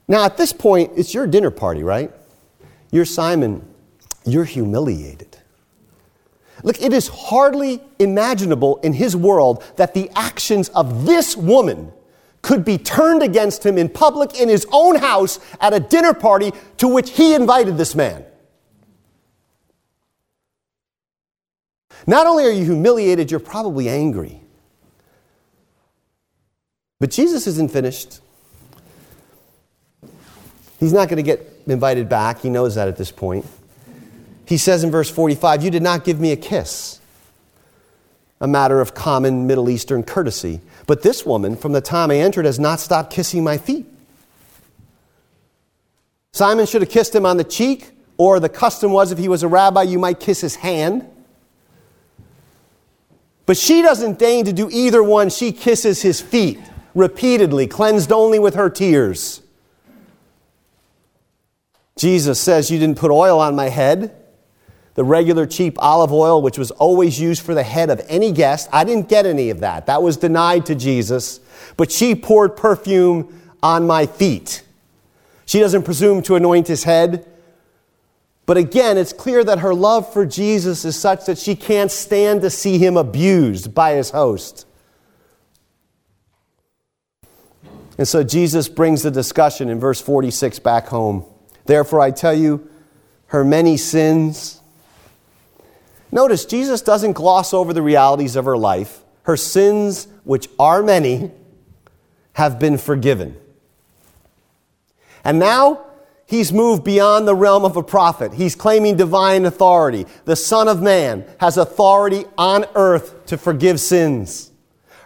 Now, 0.08 0.26
at 0.26 0.38
this 0.38 0.54
point, 0.54 0.94
it's 0.96 1.14
your 1.14 1.28
dinner 1.28 1.52
party, 1.52 1.84
right? 1.84 2.12
You're 2.92 3.06
Simon. 3.06 3.66
You're 4.26 4.46
humiliated. 4.46 5.33
Look, 6.64 6.82
it 6.82 6.94
is 6.94 7.10
hardly 7.10 7.82
imaginable 8.00 8.78
in 8.78 8.94
his 8.94 9.16
world 9.16 9.64
that 9.76 9.94
the 9.94 10.10
actions 10.16 10.70
of 10.70 11.06
this 11.06 11.36
woman 11.36 11.92
could 12.42 12.66
be 12.66 12.78
turned 12.78 13.22
against 13.22 13.66
him 13.66 13.78
in 13.78 13.90
public 13.90 14.40
in 14.40 14.50
his 14.50 14.66
own 14.72 14.96
house 14.96 15.40
at 15.62 15.74
a 15.74 15.80
dinner 15.80 16.14
party 16.14 16.52
to 16.78 16.88
which 16.88 17.12
he 17.12 17.36
invited 17.36 17.78
this 17.78 17.96
man. 17.96 18.26
Not 22.06 22.28
only 22.28 22.46
are 22.46 22.52
you 22.52 22.66
humiliated, 22.66 23.32
you're 23.32 23.40
probably 23.40 23.88
angry. 23.88 24.42
But 27.00 27.12
Jesus 27.12 27.48
isn't 27.48 27.72
finished. 27.72 28.20
He's 30.80 30.94
not 30.94 31.08
going 31.08 31.18
to 31.18 31.24
get 31.24 31.62
invited 31.66 32.10
back. 32.10 32.42
He 32.42 32.50
knows 32.50 32.76
that 32.76 32.88
at 32.88 32.98
this 32.98 33.12
point. 33.12 33.46
He 34.46 34.58
says 34.58 34.84
in 34.84 34.92
verse 34.92 35.10
45, 35.10 35.64
You 35.64 35.72
did 35.72 35.84
not 35.84 36.04
give 36.04 36.20
me 36.20 36.32
a 36.32 36.36
kiss, 36.36 37.00
a 38.42 38.48
matter 38.48 38.82
of 38.82 38.94
common 38.94 39.48
Middle 39.48 39.70
Eastern 39.70 40.04
courtesy. 40.04 40.62
But 40.86 41.02
this 41.02 41.26
woman, 41.26 41.56
from 41.56 41.72
the 41.72 41.82
time 41.82 42.12
I 42.12 42.18
entered, 42.18 42.46
has 42.46 42.60
not 42.60 42.80
stopped 42.80 43.12
kissing 43.12 43.44
my 43.44 43.58
feet. 43.58 43.86
Simon 46.34 46.66
should 46.66 46.82
have 46.82 46.90
kissed 46.90 47.16
him 47.16 47.26
on 47.26 47.38
the 47.38 47.44
cheek, 47.44 47.92
or 48.18 48.40
the 48.40 48.50
custom 48.50 48.92
was 48.92 49.12
if 49.12 49.18
he 49.18 49.28
was 49.28 49.44
a 49.44 49.48
rabbi, 49.48 49.84
you 49.84 50.00
might 50.00 50.20
kiss 50.20 50.42
his 50.42 50.56
hand. 50.56 51.08
But 53.46 53.58
she 53.58 53.82
doesn't 53.82 54.20
deign 54.20 54.46
to 54.46 54.54
do 54.54 54.70
either 54.72 55.04
one. 55.04 55.30
She 55.30 55.52
kisses 55.52 56.02
his 56.02 56.22
feet 56.22 56.60
repeatedly, 56.96 57.68
cleansed 57.68 58.12
only 58.12 58.40
with 58.40 58.56
her 58.56 58.70
tears. 58.70 59.42
Jesus 61.98 62.40
says, 62.40 62.72
You 62.72 62.80
didn't 62.80 62.98
put 62.98 63.12
oil 63.12 63.40
on 63.40 63.56
my 63.56 63.70
head. 63.70 64.16
The 64.96 65.04
regular 65.04 65.48
cheap 65.48 65.76
olive 65.80 66.14
oil, 66.14 66.42
which 66.42 66.58
was 66.58 66.72
always 66.72 67.20
used 67.20 67.42
for 67.42 67.54
the 67.54 67.64
head 67.64 67.90
of 67.90 68.02
any 68.08 68.32
guest, 68.32 68.70
I 68.72 68.84
didn't 68.84 69.10
get 69.10 69.26
any 69.26 69.50
of 69.50 69.62
that. 69.62 69.88
That 69.88 70.04
was 70.04 70.18
denied 70.18 70.68
to 70.68 70.76
Jesus. 70.76 71.40
But 71.78 71.92
she 71.92 72.14
poured 72.14 72.56
perfume 72.56 73.42
on 73.64 73.88
my 73.88 74.06
feet. 74.06 74.64
She 75.46 75.60
doesn't 75.60 75.84
presume 75.84 76.22
to 76.24 76.36
anoint 76.36 76.68
his 76.68 76.84
head. 76.84 77.26
But 78.46 78.58
again, 78.58 78.98
it's 78.98 79.14
clear 79.14 79.44
that 79.44 79.60
her 79.60 79.74
love 79.74 80.12
for 80.12 80.26
Jesus 80.26 80.86
is 80.86 81.00
such 81.00 81.26
that 81.26 81.38
she 81.38 81.56
can't 81.56 81.92
stand 81.92 82.42
to 82.42 82.50
see 82.50 82.78
him 82.78 82.98
abused 82.98 83.74
by 83.74 83.94
his 83.94 84.12
host. 84.12 84.68
And 87.98 88.08
so 88.08 88.24
Jesus 88.24 88.68
brings 88.68 89.04
the 89.04 89.12
discussion 89.12 89.70
in 89.70 89.80
verse 89.80 90.02
46 90.02 90.60
back 90.60 90.88
home. 90.88 91.26
Therefore, 91.66 92.02
I 92.02 92.12
tell 92.12 92.34
you, 92.34 92.70
her 93.28 93.44
many 93.44 93.78
sins. 93.78 94.62
Notice, 96.14 96.46
Jesus 96.46 96.84
doesn't 96.84 97.14
gloss 97.14 97.56
over 97.56 97.74
the 97.74 97.82
realities 97.82 98.36
of 98.36 98.46
her 98.46 98.56
life. 98.56 99.02
Her 99.24 99.36
sins, 99.36 100.08
which 100.24 100.48
are 100.60 100.84
many, 100.84 101.32
have 102.34 102.60
been 102.60 102.78
forgiven. 102.78 103.36
And 105.24 105.40
now, 105.40 105.88
he's 106.28 106.54
moved 106.54 106.84
beyond 106.84 107.28
the 107.28 107.34
realm 107.34 107.66
of 107.66 107.78
a 107.78 107.82
prophet. 107.82 108.36
He's 108.36 108.54
claiming 108.54 108.96
divine 108.96 109.44
authority. 109.46 110.06
The 110.26 110.36
Son 110.36 110.68
of 110.68 110.84
Man 110.84 111.26
has 111.40 111.58
authority 111.58 112.26
on 112.38 112.66
earth 112.76 113.26
to 113.26 113.36
forgive 113.36 113.80
sins. 113.80 114.52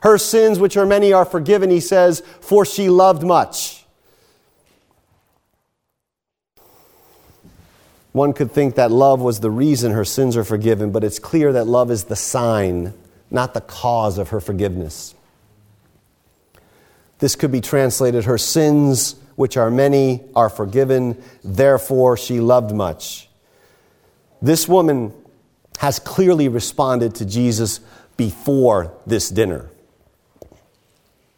Her 0.01 0.17
sins, 0.17 0.59
which 0.59 0.75
are 0.75 0.85
many, 0.85 1.13
are 1.13 1.23
forgiven, 1.23 1.69
he 1.69 1.79
says, 1.79 2.21
for 2.41 2.65
she 2.65 2.89
loved 2.89 3.23
much. 3.23 3.85
One 8.17 8.33
could 8.33 8.51
think 8.51 8.73
that 8.75 8.89
love 8.89 9.21
was 9.21 9.41
the 9.41 9.51
reason 9.51 9.91
her 9.91 10.03
sins 10.03 10.35
are 10.37 10.43
forgiven, 10.43 10.89
but 10.89 11.03
it's 11.03 11.19
clear 11.19 11.53
that 11.53 11.67
love 11.67 11.91
is 11.91 12.05
the 12.05 12.15
sign, 12.15 12.95
not 13.29 13.53
the 13.53 13.61
cause 13.61 14.17
of 14.17 14.29
her 14.29 14.39
forgiveness. 14.39 15.13
This 17.19 17.35
could 17.35 17.51
be 17.51 17.61
translated 17.61 18.23
her 18.23 18.39
sins, 18.39 19.17
which 19.35 19.55
are 19.55 19.69
many, 19.69 20.23
are 20.35 20.49
forgiven, 20.49 21.23
therefore 21.43 22.17
she 22.17 22.39
loved 22.39 22.73
much. 22.73 23.29
This 24.41 24.67
woman 24.67 25.13
has 25.77 25.99
clearly 25.99 26.47
responded 26.47 27.13
to 27.17 27.25
Jesus 27.25 27.81
before 28.17 28.93
this 29.05 29.29
dinner. 29.29 29.69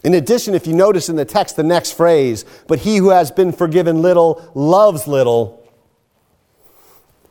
In 0.01 0.13
addition, 0.13 0.55
if 0.55 0.65
you 0.65 0.73
notice 0.73 1.09
in 1.09 1.17
the 1.17 1.25
text 1.25 1.57
the 1.57 1.63
next 1.63 1.91
phrase, 1.91 2.45
but 2.67 2.79
he 2.79 2.95
who 2.95 3.09
has 3.09 3.31
been 3.31 3.51
forgiven 3.51 4.01
little 4.01 4.49
loves 4.55 5.09
little, 5.09 5.58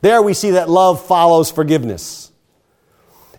there 0.01 0.21
we 0.21 0.33
see 0.33 0.51
that 0.51 0.69
love 0.69 1.05
follows 1.05 1.51
forgiveness. 1.51 2.31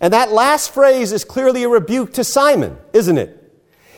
And 0.01 0.12
that 0.12 0.33
last 0.33 0.73
phrase 0.73 1.12
is 1.12 1.25
clearly 1.25 1.62
a 1.64 1.68
rebuke 1.68 2.14
to 2.14 2.25
Simon, 2.25 2.79
isn't 2.92 3.18
it? 3.18 3.37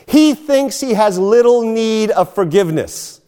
He 0.06 0.34
thinks 0.34 0.80
he 0.80 0.94
has 0.94 1.18
little 1.18 1.62
need 1.62 2.10
of 2.10 2.34
forgiveness. 2.34 3.20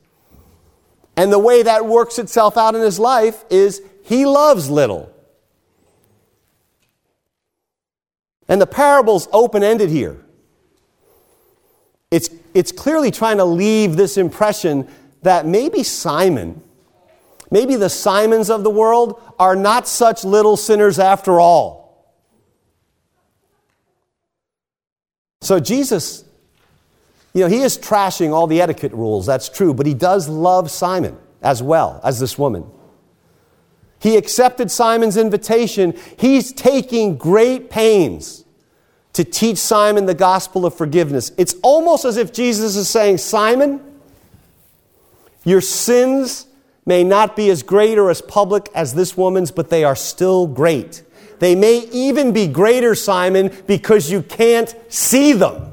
And 1.17 1.33
the 1.33 1.39
way 1.39 1.63
that 1.63 1.87
works 1.87 2.19
itself 2.19 2.57
out 2.57 2.75
in 2.75 2.81
his 2.81 2.99
life 2.99 3.45
is 3.49 3.81
he 4.05 4.27
loves 4.27 4.69
little. 4.69 5.11
And 8.49 8.61
the 8.61 8.67
parable's 8.67 9.29
open 9.33 9.63
ended 9.63 9.91
here. 9.91 10.21
It's, 12.11 12.29
it's 12.53 12.73
clearly 12.73 13.11
trying 13.11 13.39
to 13.39 13.45
leave 13.45 13.97
this 13.97 14.17
impression 14.17 14.89
that 15.23 15.47
maybe 15.47 15.83
Simon 15.83 16.63
Maybe 17.55 17.77
the 17.77 17.89
Simons 17.89 18.51
of 18.51 18.65
the 18.65 18.69
world 18.69 19.23
are 19.39 19.55
not 19.55 19.87
such 19.87 20.25
little 20.25 20.57
sinners 20.57 20.99
after 20.99 21.39
all. 21.39 22.05
So 25.41 25.61
Jesus, 25.61 26.25
you 27.33 27.43
know, 27.43 27.47
he 27.47 27.61
is 27.61 27.79
trashing 27.79 28.33
all 28.33 28.49
the 28.49 28.61
etiquette 28.61 28.91
rules, 28.93 29.25
that's 29.25 29.49
true, 29.49 29.73
but 29.73 29.87
he 29.87 29.95
does 29.95 30.29
love 30.29 30.69
Simon 30.69 31.17
as 31.43 31.63
well 31.63 32.01
as 32.03 32.19
this 32.19 32.37
woman. 32.37 32.67
He 34.01 34.17
accepted 34.17 34.69
Simon's 34.69 35.17
invitation. 35.17 35.97
He's 36.19 36.53
taking 36.53 37.17
great 37.17 37.71
pains 37.71 38.45
to 39.13 39.23
teach 39.23 39.59
Simon 39.59 40.07
the 40.07 40.15
gospel 40.15 40.67
of 40.67 40.77
forgiveness. 40.77 41.31
It's 41.39 41.55
almost 41.63 42.05
as 42.05 42.17
if 42.17 42.33
Jesus 42.33 42.75
is 42.75 42.89
saying, 42.89 43.19
Simon, 43.19 43.81
your 45.45 45.61
sins 45.61 46.49
may 46.87 47.05
not 47.05 47.37
be 47.37 47.51
as 47.51 47.63
great 47.63 47.99
or 47.99 48.11
as 48.11 48.21
public 48.21 48.69
as 48.75 48.95
this 48.95 49.17
woman's, 49.17 49.51
but 49.51 49.71
they 49.71 49.85
are 49.85 49.97
still 49.97 50.47
great. 50.47 51.03
They 51.39 51.55
may 51.55 51.89
even 51.93 52.33
be 52.33 52.47
greater, 52.47 52.95
Simon, 52.95 53.51
because 53.67 54.11
you 54.11 54.23
can't 54.23 54.75
see 54.89 55.33
them. 55.33 55.71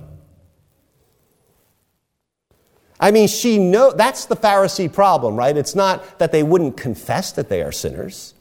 I 3.00 3.10
mean, 3.12 3.28
she 3.28 3.58
know 3.58 3.92
that's 3.92 4.26
the 4.26 4.36
Pharisee 4.36 4.92
problem, 4.92 5.36
right? 5.36 5.58
It's 5.58 5.76
not 5.76 6.20
that 6.20 6.32
they 6.32 6.44
wouldn't 6.44 6.78
confess 6.78 7.32
that 7.32 7.50
they 7.50 7.64
are 7.64 7.72
sinners. 7.72 8.36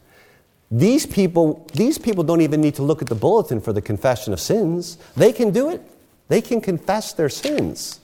These 0.70 1.06
people, 1.06 1.66
these 1.72 1.98
people 1.98 2.22
don't 2.22 2.42
even 2.42 2.60
need 2.60 2.76
to 2.76 2.82
look 2.82 3.02
at 3.02 3.08
the 3.08 3.14
bulletin 3.14 3.60
for 3.60 3.72
the 3.72 3.82
confession 3.82 4.32
of 4.32 4.40
sins. 4.40 4.98
They 5.16 5.32
can 5.32 5.50
do 5.50 5.70
it. 5.70 5.82
They 6.28 6.40
can 6.40 6.60
confess 6.60 7.12
their 7.12 7.28
sins. 7.28 8.00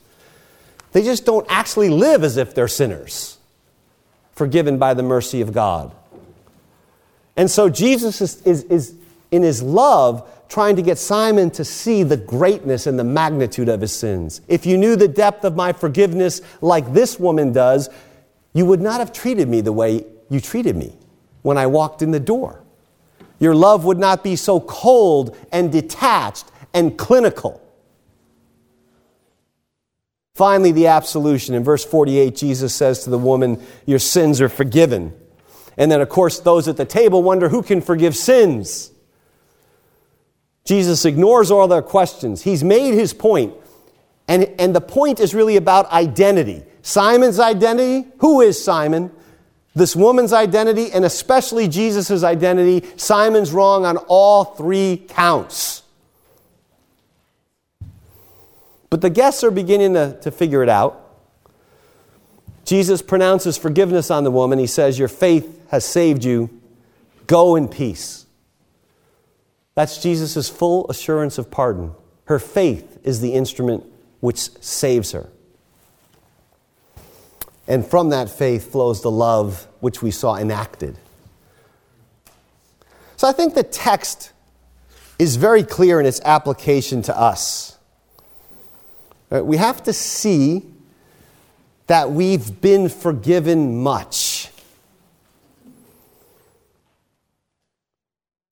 They 0.92 1.02
just 1.02 1.26
don't 1.26 1.46
actually 1.48 1.90
live 1.90 2.24
as 2.24 2.38
if 2.38 2.55
they're 2.55 2.68
sinners, 2.68 3.36
forgiven 4.37 4.79
by 4.79 4.94
the 4.94 5.03
mercy 5.03 5.40
of 5.40 5.53
God. 5.53 5.92
And 7.37 7.51
so 7.51 7.68
Jesus 7.68 8.20
is, 8.20 8.40
is, 8.42 8.62
is 8.64 8.94
in 9.31 9.42
his 9.42 9.62
love 9.62 10.31
trying 10.49 10.77
to 10.77 10.83
get 10.83 10.99
Simon 10.99 11.51
to 11.51 11.64
see 11.64 12.03
the 12.03 12.16
greatness 12.16 12.87
and 12.87 12.99
the 12.99 13.05
magnitude 13.05 13.68
of 13.68 13.81
his 13.81 13.92
sins. 13.92 14.40
If 14.46 14.64
you 14.64 14.79
knew 14.79 14.94
the 14.94 15.09
depth 15.09 15.44
of 15.44 15.57
my 15.57 15.72
forgiveness 15.72 16.40
like 16.61 16.92
this 16.92 17.18
woman 17.18 17.53
does, 17.53 17.88
you 18.53 18.64
would 18.64 18.81
not 18.81 19.01
have 19.01 19.12
treated 19.12 19.49
me 19.49 19.61
the 19.61 19.72
way 19.72 20.05
you 20.31 20.40
treated 20.40 20.77
me 20.77 20.96
when 21.42 21.59
I 21.59 21.66
walked 21.66 22.01
in 22.03 22.12
the 22.12 22.20
door. 22.20 22.62
Your 23.38 23.55
love 23.55 23.85
would 23.85 23.99
not 23.99 24.22
be 24.22 24.37
so 24.37 24.61
cold 24.61 25.37
and 25.53 25.72
detached 25.72 26.46
and 26.72 26.96
clinical. 26.96 27.61
Finally, 30.37 30.70
the 30.70 30.88
absolution. 30.88 31.55
In 31.55 31.64
verse 31.64 31.83
48, 31.83 32.37
Jesus 32.37 32.75
says 32.75 33.05
to 33.05 33.11
the 33.11 33.16
woman, 33.16 33.59
Your 33.87 33.99
sins 33.99 34.38
are 34.42 34.51
forgiven. 34.51 35.14
And 35.79 35.90
then, 35.90 36.03
of 36.03 36.11
course, 36.11 36.40
those 36.40 36.68
at 36.68 36.77
the 36.77 36.85
table 36.85 37.22
wonder 37.22 37.49
who 37.49 37.62
can 37.62 37.81
forgive 37.81 38.14
sins. 38.14 38.90
Jesus 40.66 41.07
ignores 41.07 41.51
all 41.51 41.68
their 41.68 41.81
questions. 41.81 42.42
He's 42.42 42.62
made 42.62 42.92
his 42.92 43.14
point. 43.14 43.55
And, 44.29 44.44
and 44.59 44.77
the 44.77 44.83
point 44.83 45.20
is 45.20 45.35
really 45.35 45.57
about 45.57 45.90
identity. 45.90 46.64
Simon's 46.83 47.40
identity. 47.40 48.07
Who 48.18 48.42
is 48.42 48.62
Simon? 48.62 49.11
This 49.75 49.96
woman's 49.96 50.35
identity, 50.35 50.92
and 50.92 51.07
especially 51.07 51.66
Jesus' 51.66 52.22
identity. 52.22 52.87
Simon's 52.99 53.53
wrong 53.53 53.87
on 53.87 53.96
all 54.07 54.44
three 54.44 55.07
counts. 55.09 55.83
But 58.90 59.01
the 59.01 59.11
guests 59.11 59.42
are 59.44 59.51
beginning 59.51 59.94
to, 59.94 60.18
to 60.22 60.31
figure 60.31 60.62
it 60.62 60.68
out. 60.68 61.03
Jesus 62.64 63.03
pronounces 63.03 63.57
forgiveness 63.57 64.11
on 64.11 64.25
the 64.25 64.31
woman. 64.31 64.59
He 64.59 64.66
says, 64.66 64.99
Your 64.99 65.09
faith 65.09 65.61
has 65.70 65.85
saved 65.85 66.25
you. 66.25 66.51
Go 67.27 67.57
in 67.57 67.68
peace. 67.68 68.27
That's 69.75 70.03
Jesus' 70.03 70.49
full 70.49 70.88
assurance 70.88 71.38
of 71.38 71.51
pardon. 71.51 71.92
Her 72.25 72.38
faith 72.38 72.99
is 73.05 73.20
the 73.20 73.35
instrument 73.35 73.85
which 74.20 74.38
saves 74.38 75.12
her. 75.12 75.29
And 77.68 77.87
from 77.87 78.11
that 78.11 78.31
faith 78.31 78.72
flows 78.72 79.03
the 79.03 79.11
love 79.11 79.66
which 79.81 80.03
we 80.03 80.11
saw 80.11 80.37
enacted. 80.37 80.96
So 83.16 83.29
I 83.29 83.33
think 83.33 83.55
the 83.55 83.62
text 83.62 84.33
is 85.18 85.37
very 85.37 85.62
clear 85.62 85.99
in 85.99 86.07
its 86.07 86.20
application 86.25 87.03
to 87.03 87.18
us. 87.18 87.75
We 89.30 89.56
have 89.56 89.82
to 89.84 89.92
see 89.92 90.62
that 91.86 92.10
we've 92.10 92.60
been 92.60 92.88
forgiven 92.88 93.82
much. 93.82 94.50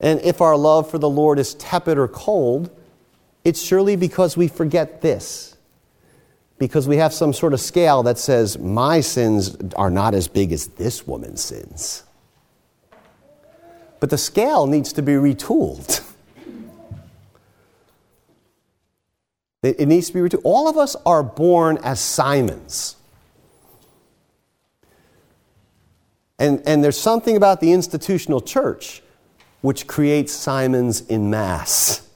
And 0.00 0.20
if 0.20 0.40
our 0.40 0.56
love 0.56 0.90
for 0.90 0.98
the 0.98 1.08
Lord 1.08 1.38
is 1.38 1.54
tepid 1.54 1.98
or 1.98 2.08
cold, 2.08 2.70
it's 3.44 3.62
surely 3.62 3.96
because 3.96 4.36
we 4.36 4.48
forget 4.48 5.00
this. 5.00 5.56
Because 6.58 6.86
we 6.86 6.98
have 6.98 7.12
some 7.12 7.32
sort 7.32 7.52
of 7.52 7.60
scale 7.60 8.02
that 8.04 8.18
says, 8.18 8.58
my 8.58 9.00
sins 9.00 9.56
are 9.76 9.90
not 9.90 10.14
as 10.14 10.28
big 10.28 10.52
as 10.52 10.68
this 10.68 11.06
woman's 11.06 11.42
sins. 11.42 12.04
But 13.98 14.10
the 14.10 14.18
scale 14.18 14.66
needs 14.66 14.92
to 14.94 15.02
be 15.02 15.12
retooled. 15.12 16.00
It 19.64 19.88
needs 19.88 20.08
to 20.08 20.12
be 20.12 20.20
retooled. 20.20 20.42
All 20.44 20.68
of 20.68 20.76
us 20.76 20.94
are 21.06 21.22
born 21.22 21.78
as 21.82 21.98
Simons. 21.98 22.96
And, 26.38 26.62
and 26.66 26.84
there's 26.84 26.98
something 26.98 27.36
about 27.36 27.60
the 27.60 27.72
institutional 27.72 28.42
church 28.42 29.02
which 29.62 29.86
creates 29.86 30.34
Simons 30.34 31.00
in 31.00 31.30
mass. 31.30 32.06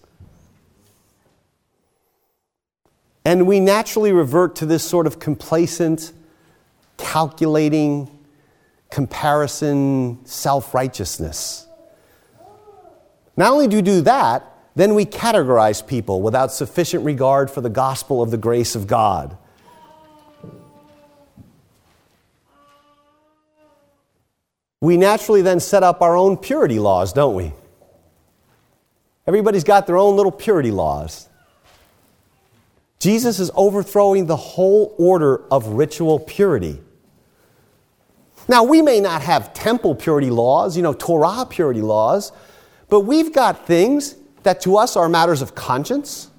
And 3.24 3.46
we 3.46 3.61
naturally 3.61 4.12
revert 4.12 4.56
to 4.56 4.66
this 4.66 4.84
sort 4.84 5.06
of 5.06 5.18
complacent, 5.18 6.12
calculating, 6.98 8.11
comparison, 8.90 10.18
self 10.26 10.74
righteousness. 10.74 11.66
Not 13.38 13.52
only 13.52 13.68
do 13.68 13.76
we 13.76 13.82
do 13.82 14.02
that, 14.02 14.57
then 14.78 14.94
we 14.94 15.04
categorize 15.04 15.84
people 15.84 16.22
without 16.22 16.52
sufficient 16.52 17.04
regard 17.04 17.50
for 17.50 17.60
the 17.60 17.68
gospel 17.68 18.22
of 18.22 18.30
the 18.30 18.38
grace 18.38 18.76
of 18.76 18.86
God. 18.86 19.36
we 24.80 24.96
naturally 24.96 25.42
then 25.42 25.58
set 25.58 25.82
up 25.82 26.00
our 26.00 26.16
own 26.16 26.36
purity 26.36 26.78
laws, 26.78 27.12
don't 27.12 27.34
we? 27.34 27.52
Everybody's 29.26 29.64
got 29.64 29.88
their 29.88 29.96
own 29.96 30.16
little 30.16 30.30
purity 30.30 30.70
laws. 30.70 31.28
Jesus 33.00 33.40
is 33.40 33.50
overthrowing 33.56 34.26
the 34.26 34.36
whole 34.36 34.94
order 34.96 35.42
of 35.50 35.66
ritual 35.66 36.20
purity. 36.20 36.80
Now, 38.48 38.62
we 38.62 38.80
may 38.80 39.00
not 39.00 39.22
have 39.22 39.52
temple 39.52 39.96
purity 39.96 40.30
laws, 40.30 40.76
you 40.76 40.82
know, 40.84 40.94
Torah 40.94 41.44
purity 41.50 41.82
laws, 41.82 42.30
but 42.88 43.00
we've 43.00 43.32
got 43.32 43.66
things 43.66 44.14
that 44.48 44.62
to 44.62 44.78
us 44.78 44.96
are 44.96 45.11
matters 45.11 45.42
of 45.42 45.54
conscience, 45.54 46.30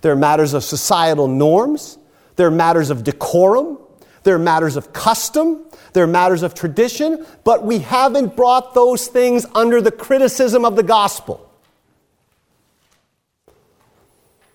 they're 0.00 0.16
matters 0.16 0.52
of 0.52 0.64
societal 0.64 1.28
norms, 1.28 1.96
they're 2.34 2.50
matters 2.50 2.90
of 2.90 3.04
decorum, 3.04 3.78
they're 4.24 4.36
matters 4.36 4.74
of 4.74 4.92
custom, 4.92 5.64
they're 5.92 6.08
matters 6.08 6.42
of 6.42 6.54
tradition, 6.54 7.24
but 7.44 7.64
we 7.64 7.78
haven't 7.78 8.34
brought 8.34 8.74
those 8.74 9.06
things 9.06 9.46
under 9.54 9.80
the 9.80 9.92
criticism 9.92 10.64
of 10.64 10.74
the 10.74 10.82
gospel. 10.82 11.48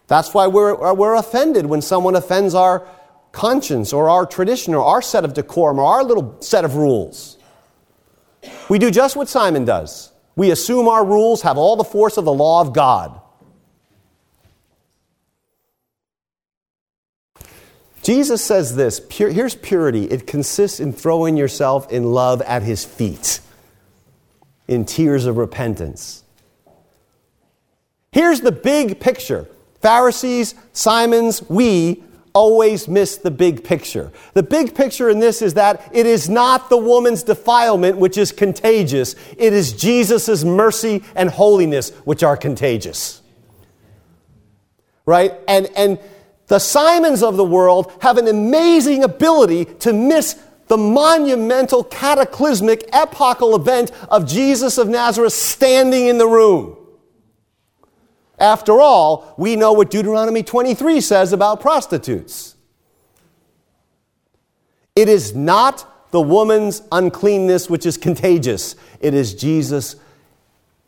That's 0.08 0.34
why 0.34 0.48
we're, 0.48 0.74
uh, 0.84 0.94
we're 0.94 1.16
offended 1.16 1.66
when 1.66 1.82
someone 1.82 2.18
offends 2.18 2.54
our 2.54 2.86
conscience 3.32 3.94
or 3.94 4.10
our 4.10 4.26
tradition 4.26 4.74
or 4.74 4.84
our 4.84 5.02
set 5.02 5.24
of 5.24 5.34
decorum 5.34 5.80
or 5.80 5.86
our 5.86 6.04
little 6.04 6.36
set 6.42 6.66
of 6.66 6.76
rules. 6.76 7.38
We 8.68 8.80
do 8.80 8.92
just 8.92 9.16
what 9.16 9.30
Simon 9.30 9.64
does. 9.64 10.11
We 10.36 10.52
assume 10.52 10.88
our 10.88 11.06
rules 11.06 11.42
have 11.42 11.58
all 11.58 11.76
the 11.76 11.84
force 11.84 12.18
of 12.18 12.26
the 12.26 12.34
law 12.34 12.62
of 12.62 12.74
God. 12.74 13.20
Jesus 18.04 18.44
says 18.44 18.76
this 18.76 19.00
here's 19.12 19.56
purity 19.56 20.06
it 20.06 20.26
consists 20.26 20.80
in 20.80 20.92
throwing 20.92 21.38
yourself 21.38 21.92
in 21.92 22.12
love 22.14 22.42
at 22.42 22.64
his 22.64 22.84
feet, 22.84 23.40
in 24.68 24.86
tears 24.86 25.26
of 25.26 25.38
repentance. 25.38 26.24
Here's 28.12 28.42
the 28.42 28.52
big 28.52 29.00
picture 29.00 29.48
Pharisees, 29.82 30.56
Simons, 30.74 31.48
we 31.50 32.04
always 32.34 32.88
miss 32.88 33.18
the 33.18 33.32
big 33.32 33.64
picture. 33.64 34.12
The 34.34 34.44
big 34.44 34.76
picture 34.76 35.10
in 35.10 35.20
this 35.20 35.42
is 35.42 35.56
that 35.56 35.90
it 35.94 36.06
is 36.06 36.30
not 36.30 36.70
the 36.70 36.78
woman's 36.78 37.24
defilement 37.24 37.98
which 37.98 38.18
is 38.18 38.32
contagious, 38.32 39.16
it 39.38 39.54
is 39.54 39.74
Jesus' 39.74 40.44
mercy 40.44 41.04
and 41.16 41.30
holiness 41.30 41.92
which 42.06 42.24
are 42.24 42.38
contagious. 42.38 43.22
Right? 45.06 45.34
And, 45.48 45.68
and 45.76 46.00
the 46.48 46.60
Simons 46.60 47.24
of 47.24 47.38
the 47.38 47.44
world 47.44 47.92
have 48.02 48.18
an 48.18 48.28
amazing 48.28 49.04
ability 49.04 49.66
to 49.80 49.94
miss 49.94 50.40
the 50.68 50.78
monumental, 50.78 51.84
cataclysmic, 51.84 52.88
epochal 52.94 53.56
event 53.56 53.92
of 54.10 54.26
Jesus 54.26 54.78
of 54.78 54.88
Nazareth 54.88 55.34
standing 55.34 56.08
in 56.08 56.18
the 56.18 56.28
room. 56.28 56.78
After 58.42 58.82
all, 58.82 59.36
we 59.38 59.56
know 59.56 59.72
what 59.72 59.92
Deuteronomy 59.92 60.42
23 60.42 61.00
says 61.00 61.32
about 61.32 61.62
prostitutes. 61.62 62.56
It 64.96 65.08
is 65.08 65.36
not 65.36 66.12
the 66.12 66.20
woman's 66.20 66.82
uncleanness 66.92 67.70
which 67.70 67.86
is 67.86 67.98
contagious, 67.98 68.76
it 69.00 69.14
is 69.14 69.36
Jesus' 69.36 69.96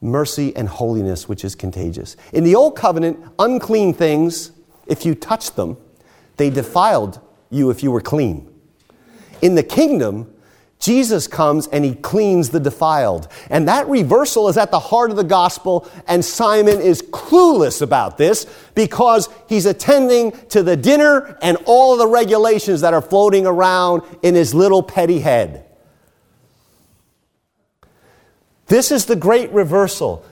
mercy 0.01 0.53
and 0.55 0.67
holiness 0.67 1.29
which 1.29 1.45
is 1.45 1.53
contagious. 1.53 2.17
In 2.33 2.43
the 2.43 2.55
Old 2.55 2.75
Covenant, 2.75 3.19
unclean 3.37 3.93
things 3.93 4.51
if 4.87 5.05
you 5.05 5.13
touched 5.13 5.55
them, 5.55 5.77
they 6.37 6.49
defiled 6.49 7.21
you 7.51 7.69
if 7.69 7.83
you 7.83 7.91
were 7.91 8.01
clean. 8.01 8.51
In 9.43 9.53
the 9.53 9.63
kingdom, 9.63 10.32
Jesus 10.83 11.27
comes 11.27 11.67
and 11.67 11.85
he 11.85 11.95
cleans 11.95 12.49
the 12.49 12.59
defiled. 12.59 13.29
And 13.49 13.69
that 13.69 13.87
reversal 13.87 14.49
is 14.49 14.57
at 14.57 14.69
the 14.69 14.79
heart 14.79 15.11
of 15.11 15.15
the 15.15 15.23
gospel, 15.23 15.89
and 16.09 16.25
Simon 16.25 16.81
is 16.81 17.01
clueless 17.01 17.81
about 17.81 18.17
this 18.17 18.45
because 18.75 19.29
he's 19.47 19.65
attending 19.65 20.33
to 20.49 20.61
the 20.61 20.75
dinner 20.75 21.37
and 21.41 21.57
all 21.63 21.95
the 21.95 22.07
regulations 22.07 22.81
that 22.81 22.93
are 22.93 23.01
floating 23.01 23.47
around 23.47 24.01
in 24.23 24.35
his 24.35 24.53
little 24.53 24.83
petty 24.83 25.19
head. 25.19 25.65
This 28.67 28.91
is 28.91 29.05
the 29.05 29.15
great 29.15 29.51
reversal. 29.51 30.25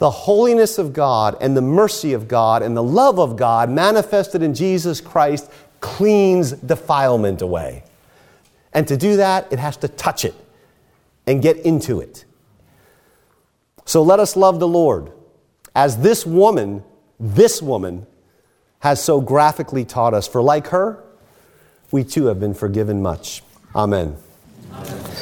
The 0.00 0.10
holiness 0.10 0.76
of 0.76 0.92
God 0.92 1.38
and 1.40 1.56
the 1.56 1.62
mercy 1.62 2.12
of 2.12 2.28
God 2.28 2.62
and 2.62 2.76
the 2.76 2.82
love 2.82 3.18
of 3.18 3.36
God 3.36 3.70
manifested 3.70 4.42
in 4.42 4.52
Jesus 4.52 5.00
Christ 5.00 5.50
cleans 5.80 6.52
defilement 6.52 7.40
away. 7.40 7.84
And 8.72 8.86
to 8.88 8.96
do 8.96 9.16
that, 9.16 9.52
it 9.52 9.58
has 9.58 9.76
to 9.78 9.88
touch 9.88 10.24
it 10.24 10.34
and 11.26 11.42
get 11.42 11.56
into 11.58 12.00
it. 12.00 12.24
So 13.84 14.02
let 14.02 14.20
us 14.20 14.36
love 14.36 14.60
the 14.60 14.68
Lord 14.68 15.12
as 15.74 15.98
this 15.98 16.26
woman, 16.26 16.82
this 17.18 17.62
woman, 17.62 18.06
has 18.80 19.02
so 19.02 19.20
graphically 19.20 19.84
taught 19.84 20.14
us. 20.14 20.28
For 20.28 20.42
like 20.42 20.68
her, 20.68 21.02
we 21.90 22.04
too 22.04 22.26
have 22.26 22.38
been 22.38 22.54
forgiven 22.54 23.02
much. 23.02 23.42
Amen. 23.74 24.16
Amen. 24.72 25.17